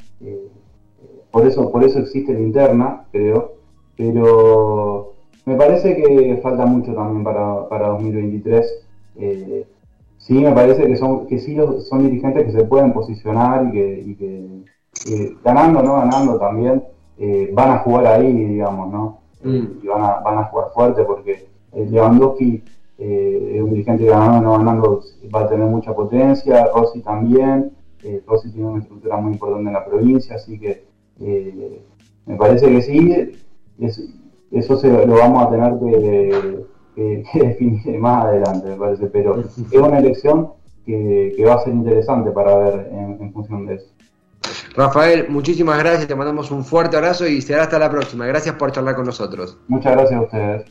por 1.31 1.47
eso, 1.47 1.73
por 1.73 1.85
eso 1.85 2.01
existe 2.01 2.35
la 2.35 2.41
interna, 2.41 3.07
creo, 3.11 3.55
pero 3.97 5.15
me 5.47 5.57
parece 5.57 5.97
que 5.97 6.39
falta 6.43 6.67
mucho 6.67 6.93
también 6.93 7.25
para, 7.25 7.67
para 7.69 7.89
2023 7.89 8.85
sí 10.19 10.35
me 10.35 10.53
parece 10.53 10.87
que 10.87 10.97
son 10.97 11.27
que 11.27 11.39
sí 11.39 11.57
son 11.89 12.05
dirigentes 12.05 12.45
que 12.45 12.53
se 12.53 12.65
pueden 12.65 12.93
posicionar 12.93 13.75
y 13.75 14.15
que, 14.15 14.65
ganando 15.43 15.83
no 15.83 15.97
ganando 15.97 16.39
también 16.39 16.83
eh, 17.19 17.51
van 17.55 17.71
a 17.71 17.79
jugar 17.79 18.07
ahí 18.07 18.33
digamos 18.33 18.93
no 18.93 19.21
mm. 19.43 19.67
y 19.83 19.87
van 19.87 20.03
a, 20.03 20.21
van 20.21 20.39
a 20.39 20.45
jugar 20.45 20.69
fuerte 20.75 21.05
porque 21.05 21.49
Lewandowski 21.73 22.63
eh, 22.99 23.53
es 23.55 23.63
un 23.63 23.71
dirigente 23.71 24.05
que 24.05 24.11
ganando 24.11 24.41
no 24.43 24.59
ganando 24.59 25.03
va 25.35 25.43
a 25.43 25.49
tener 25.49 25.67
mucha 25.67 25.95
potencia 25.95 26.69
Rossi 26.75 27.01
también 27.01 27.73
eh, 28.03 28.23
Rossi 28.27 28.51
tiene 28.51 28.69
una 28.69 28.81
estructura 28.81 29.17
muy 29.17 29.33
importante 29.33 29.69
en 29.69 29.73
la 29.73 29.85
provincia 29.85 30.37
así 30.37 30.59
que 30.59 30.85
me 32.27 32.37
parece 32.37 32.69
que 32.69 32.83
sí 32.83 33.33
eso 34.51 34.77
se, 34.77 35.07
lo 35.07 35.15
vamos 35.15 35.47
a 35.47 35.51
tener 35.51 35.79
que 35.79 36.67
que, 36.99 37.23
definiré 37.35 37.99
más 37.99 38.25
adelante, 38.25 38.69
me 38.69 38.77
parece, 38.77 39.07
pero 39.07 39.39
es 39.41 39.57
una 39.73 39.99
elección 39.99 40.51
que, 40.85 41.45
va 41.47 41.55
a 41.55 41.65
ser 41.65 41.75
interesante 41.75 42.31
para 42.31 42.57
ver 42.57 42.91
en, 42.93 43.33
función 43.33 43.67
de 43.67 43.77
eso. 43.77 43.87
Rafael, 44.75 45.27
muchísimas 45.29 45.79
gracias, 45.79 46.09
te 46.09 46.15
mandamos 46.15 46.51
un 46.51 46.65
fuerte 46.65 46.97
abrazo 46.97 47.27
y 47.27 47.41
será 47.43 47.65
hasta 47.65 47.79
la 47.79 47.91
próxima. 47.91 48.27
Gracias 48.27 48.55
por 48.55 48.73
charlar 48.73 48.97
con 48.97 49.07
nosotros. 49.07 49.59
Muchas 49.69 49.93
gracias 49.93 50.19
a 50.19 50.23
ustedes. 50.23 50.65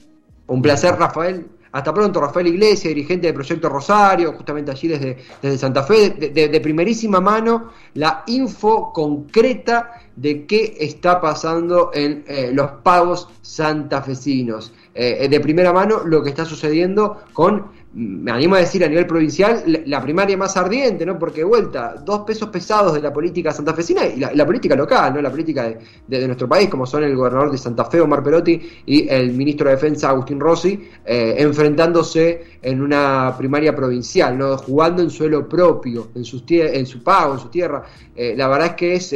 Un 0.47 0.61
placer, 0.61 0.95
Rafael. 0.97 1.47
Hasta 1.73 1.93
pronto, 1.93 2.21
Rafael 2.21 2.47
Iglesias, 2.47 2.95
dirigente 2.95 3.27
del 3.27 3.35
Proyecto 3.35 3.67
Rosario, 3.69 4.33
justamente 4.33 4.71
allí 4.71 4.87
desde, 4.87 5.17
desde 5.41 5.57
Santa 5.57 5.83
Fe, 5.83 6.09
de, 6.09 6.61
primerísima 6.61 7.19
mano, 7.19 7.71
la 7.95 8.23
info 8.27 8.91
concreta 8.93 9.91
de 10.17 10.45
qué 10.45 10.75
está 10.79 11.21
pasando 11.21 11.91
en 11.93 12.25
eh, 12.27 12.51
los 12.53 12.71
pagos 12.83 13.29
santafesinos. 13.41 14.73
Eh, 14.93 15.27
de 15.29 15.39
primera 15.39 15.71
mano 15.71 16.01
lo 16.03 16.23
que 16.23 16.29
está 16.29 16.43
sucediendo 16.43 17.21
con, 17.31 17.67
me 17.93 18.31
animo 18.31 18.55
a 18.55 18.59
decir 18.59 18.83
a 18.83 18.87
nivel 18.87 19.07
provincial, 19.07 19.63
la, 19.85 20.01
primaria 20.01 20.35
más 20.35 20.57
ardiente, 20.57 21.05
¿no? 21.05 21.17
Porque 21.17 21.43
vuelta, 21.43 21.95
dos 22.03 22.21
pesos 22.21 22.49
pesados 22.49 22.93
de 22.93 23.01
la 23.01 23.13
política 23.13 23.51
santafesina 23.51 24.05
y 24.05 24.19
la, 24.19 24.45
política 24.45 24.75
local, 24.75 25.13
¿no? 25.13 25.21
La 25.21 25.31
política 25.31 25.73
de, 26.07 26.27
nuestro 26.27 26.47
país, 26.47 26.69
como 26.69 26.85
son 26.85 27.03
el 27.03 27.15
gobernador 27.15 27.51
de 27.51 27.57
Santa 27.57 27.85
Fe, 27.85 28.01
Omar 28.01 28.23
Perotti, 28.23 28.61
y 28.85 29.07
el 29.07 29.31
ministro 29.33 29.67
de 29.69 29.75
Defensa, 29.75 30.09
Agustín 30.09 30.39
Rossi, 30.39 30.89
eh, 31.05 31.35
enfrentándose 31.37 32.57
en 32.61 32.81
una 32.81 33.33
primaria 33.37 33.75
provincial, 33.75 34.37
¿no? 34.37 34.57
Jugando 34.57 35.01
en 35.01 35.09
suelo 35.09 35.49
propio, 35.49 36.09
en, 36.13 36.23
sus 36.25 36.43
en 36.49 36.85
su 36.85 37.01
pago, 37.01 37.33
en 37.33 37.39
su 37.39 37.49
tierra. 37.49 37.83
Eh, 38.15 38.35
la 38.37 38.47
verdad 38.47 38.67
es 38.67 38.73
que 38.73 38.95
es 38.95 39.13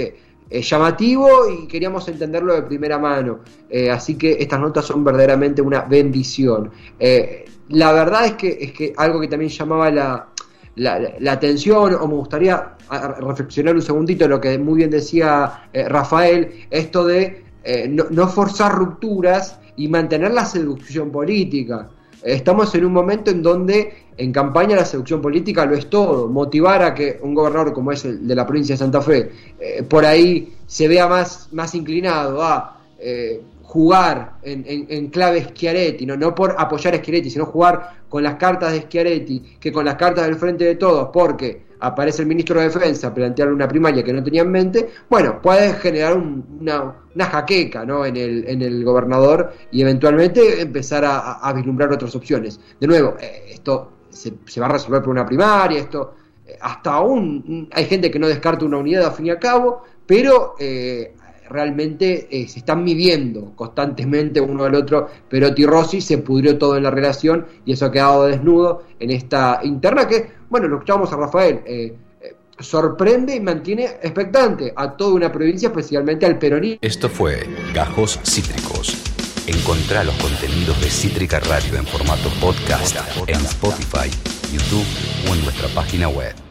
llamativo 0.59 1.49
y 1.49 1.67
queríamos 1.67 2.07
entenderlo 2.07 2.53
de 2.53 2.63
primera 2.63 2.97
mano. 2.99 3.39
Eh, 3.69 3.89
así 3.89 4.15
que 4.15 4.37
estas 4.39 4.59
notas 4.59 4.85
son 4.85 5.03
verdaderamente 5.03 5.61
una 5.61 5.81
bendición. 5.81 6.71
Eh, 6.99 7.45
la 7.69 7.93
verdad 7.93 8.25
es 8.25 8.33
que, 8.33 8.57
es 8.59 8.73
que 8.73 8.93
algo 8.97 9.21
que 9.21 9.27
también 9.27 9.49
llamaba 9.49 9.89
la, 9.89 10.27
la, 10.75 11.31
atención, 11.31 11.95
o 11.95 12.07
me 12.07 12.15
gustaría 12.15 12.75
reflexionar 13.19 13.75
un 13.75 13.81
segundito 13.81 14.27
lo 14.27 14.41
que 14.41 14.57
muy 14.57 14.77
bien 14.77 14.89
decía 14.89 15.69
eh, 15.71 15.87
Rafael, 15.87 16.65
esto 16.69 17.05
de 17.05 17.45
no 17.87 18.27
forzar 18.27 18.73
rupturas 18.73 19.59
y 19.75 19.87
mantener 19.87 20.31
la 20.31 20.45
seducción 20.45 21.11
política. 21.11 21.89
Estamos 22.23 22.73
en 22.75 22.85
un 22.85 22.93
momento 22.93 23.31
en 23.31 23.41
donde 23.41 23.93
en 24.17 24.31
campaña 24.31 24.75
la 24.75 24.85
seducción 24.85 25.21
política 25.21 25.65
lo 25.65 25.75
es 25.75 25.89
todo. 25.89 26.27
Motivar 26.27 26.83
a 26.83 26.93
que 26.93 27.19
un 27.21 27.33
gobernador 27.33 27.73
como 27.73 27.91
es 27.91 28.05
el 28.05 28.27
de 28.27 28.35
la 28.35 28.45
provincia 28.45 28.75
de 28.75 28.79
Santa 28.79 29.01
Fe, 29.01 29.31
eh, 29.59 29.83
por 29.83 30.05
ahí 30.05 30.53
se 30.67 30.87
vea 30.87 31.07
más, 31.07 31.49
más 31.51 31.73
inclinado 31.73 32.43
a 32.43 32.77
eh, 32.99 33.41
jugar 33.71 34.33
en, 34.41 34.65
en, 34.67 35.07
clave 35.07 35.45
Schiaretti, 35.45 36.05
¿no? 36.05 36.17
no 36.17 36.35
por 36.35 36.53
apoyar 36.57 36.93
a 36.93 36.97
Schiaretti, 36.97 37.29
sino 37.29 37.45
jugar 37.45 38.03
con 38.09 38.21
las 38.21 38.35
cartas 38.35 38.73
de 38.73 38.81
Schiaretti 38.81 39.39
que 39.61 39.71
con 39.71 39.85
las 39.85 39.95
cartas 39.95 40.25
del 40.25 40.35
Frente 40.35 40.65
de 40.65 40.75
Todos, 40.75 41.07
porque 41.13 41.67
aparece 41.79 42.23
el 42.23 42.27
ministro 42.27 42.59
de 42.59 42.67
Defensa 42.67 43.07
a 43.07 43.13
plantear 43.13 43.49
una 43.49 43.69
primaria 43.69 44.03
que 44.03 44.11
no 44.11 44.21
tenía 44.21 44.41
en 44.41 44.51
mente, 44.51 44.89
bueno, 45.09 45.41
puede 45.41 45.73
generar 45.75 46.17
una, 46.17 46.95
una, 47.15 47.25
jaqueca 47.25 47.85
¿no? 47.85 48.05
en, 48.05 48.17
el, 48.17 48.43
en 48.45 48.61
el 48.61 48.83
gobernador 48.83 49.53
y 49.71 49.81
eventualmente 49.81 50.59
empezar 50.59 51.05
a, 51.05 51.53
vislumbrar 51.53 51.93
otras 51.93 52.13
opciones. 52.13 52.59
De 52.77 52.87
nuevo, 52.87 53.15
eh, 53.21 53.51
esto 53.51 53.93
se, 54.09 54.33
va 54.59 54.65
a 54.65 54.69
resolver 54.73 55.01
por 55.01 55.11
una 55.11 55.25
primaria, 55.25 55.79
esto 55.79 56.15
eh, 56.45 56.57
hasta 56.59 56.91
aún 56.91 57.69
hay 57.71 57.85
gente 57.85 58.11
que 58.11 58.19
no 58.19 58.27
descarta 58.27 58.65
una 58.65 58.79
unidad 58.79 59.05
a 59.05 59.11
fin 59.11 59.27
y 59.27 59.29
a 59.29 59.39
cabo, 59.39 59.83
pero 60.05 60.55
eh, 60.59 61.13
realmente 61.51 62.27
eh, 62.31 62.47
se 62.47 62.59
están 62.59 62.83
midiendo 62.83 63.53
constantemente 63.55 64.39
uno 64.39 64.63
al 64.63 64.75
otro. 64.75 65.09
pero 65.29 65.49
y 65.55 65.65
Rossi 65.65 66.01
se 66.01 66.17
pudrió 66.19 66.57
todo 66.57 66.77
en 66.77 66.83
la 66.83 66.91
relación 66.91 67.45
y 67.65 67.73
eso 67.73 67.85
ha 67.85 67.91
quedado 67.91 68.25
desnudo 68.25 68.83
en 68.99 69.11
esta 69.11 69.59
interna 69.63 70.07
que, 70.07 70.31
bueno, 70.49 70.67
lo 70.67 70.77
escuchábamos 70.77 71.11
a 71.13 71.17
Rafael, 71.17 71.61
eh, 71.65 71.95
eh, 72.21 72.35
sorprende 72.59 73.35
y 73.35 73.39
mantiene 73.39 73.85
expectante 74.01 74.73
a 74.75 74.95
toda 74.95 75.13
una 75.13 75.31
provincia, 75.31 75.69
especialmente 75.69 76.25
al 76.25 76.37
peronismo. 76.39 76.79
Esto 76.81 77.09
fue 77.09 77.47
Gajos 77.73 78.19
Cítricos. 78.23 78.97
Encontrá 79.47 80.03
los 80.03 80.15
contenidos 80.15 80.79
de 80.79 80.89
Cítrica 80.89 81.39
Radio 81.39 81.77
en 81.77 81.85
formato 81.85 82.29
podcast 82.39 82.95
en 83.27 83.35
Spotify, 83.37 84.09
YouTube 84.51 84.85
o 85.29 85.35
en 85.35 85.43
nuestra 85.43 85.67
página 85.69 86.07
web. 86.07 86.41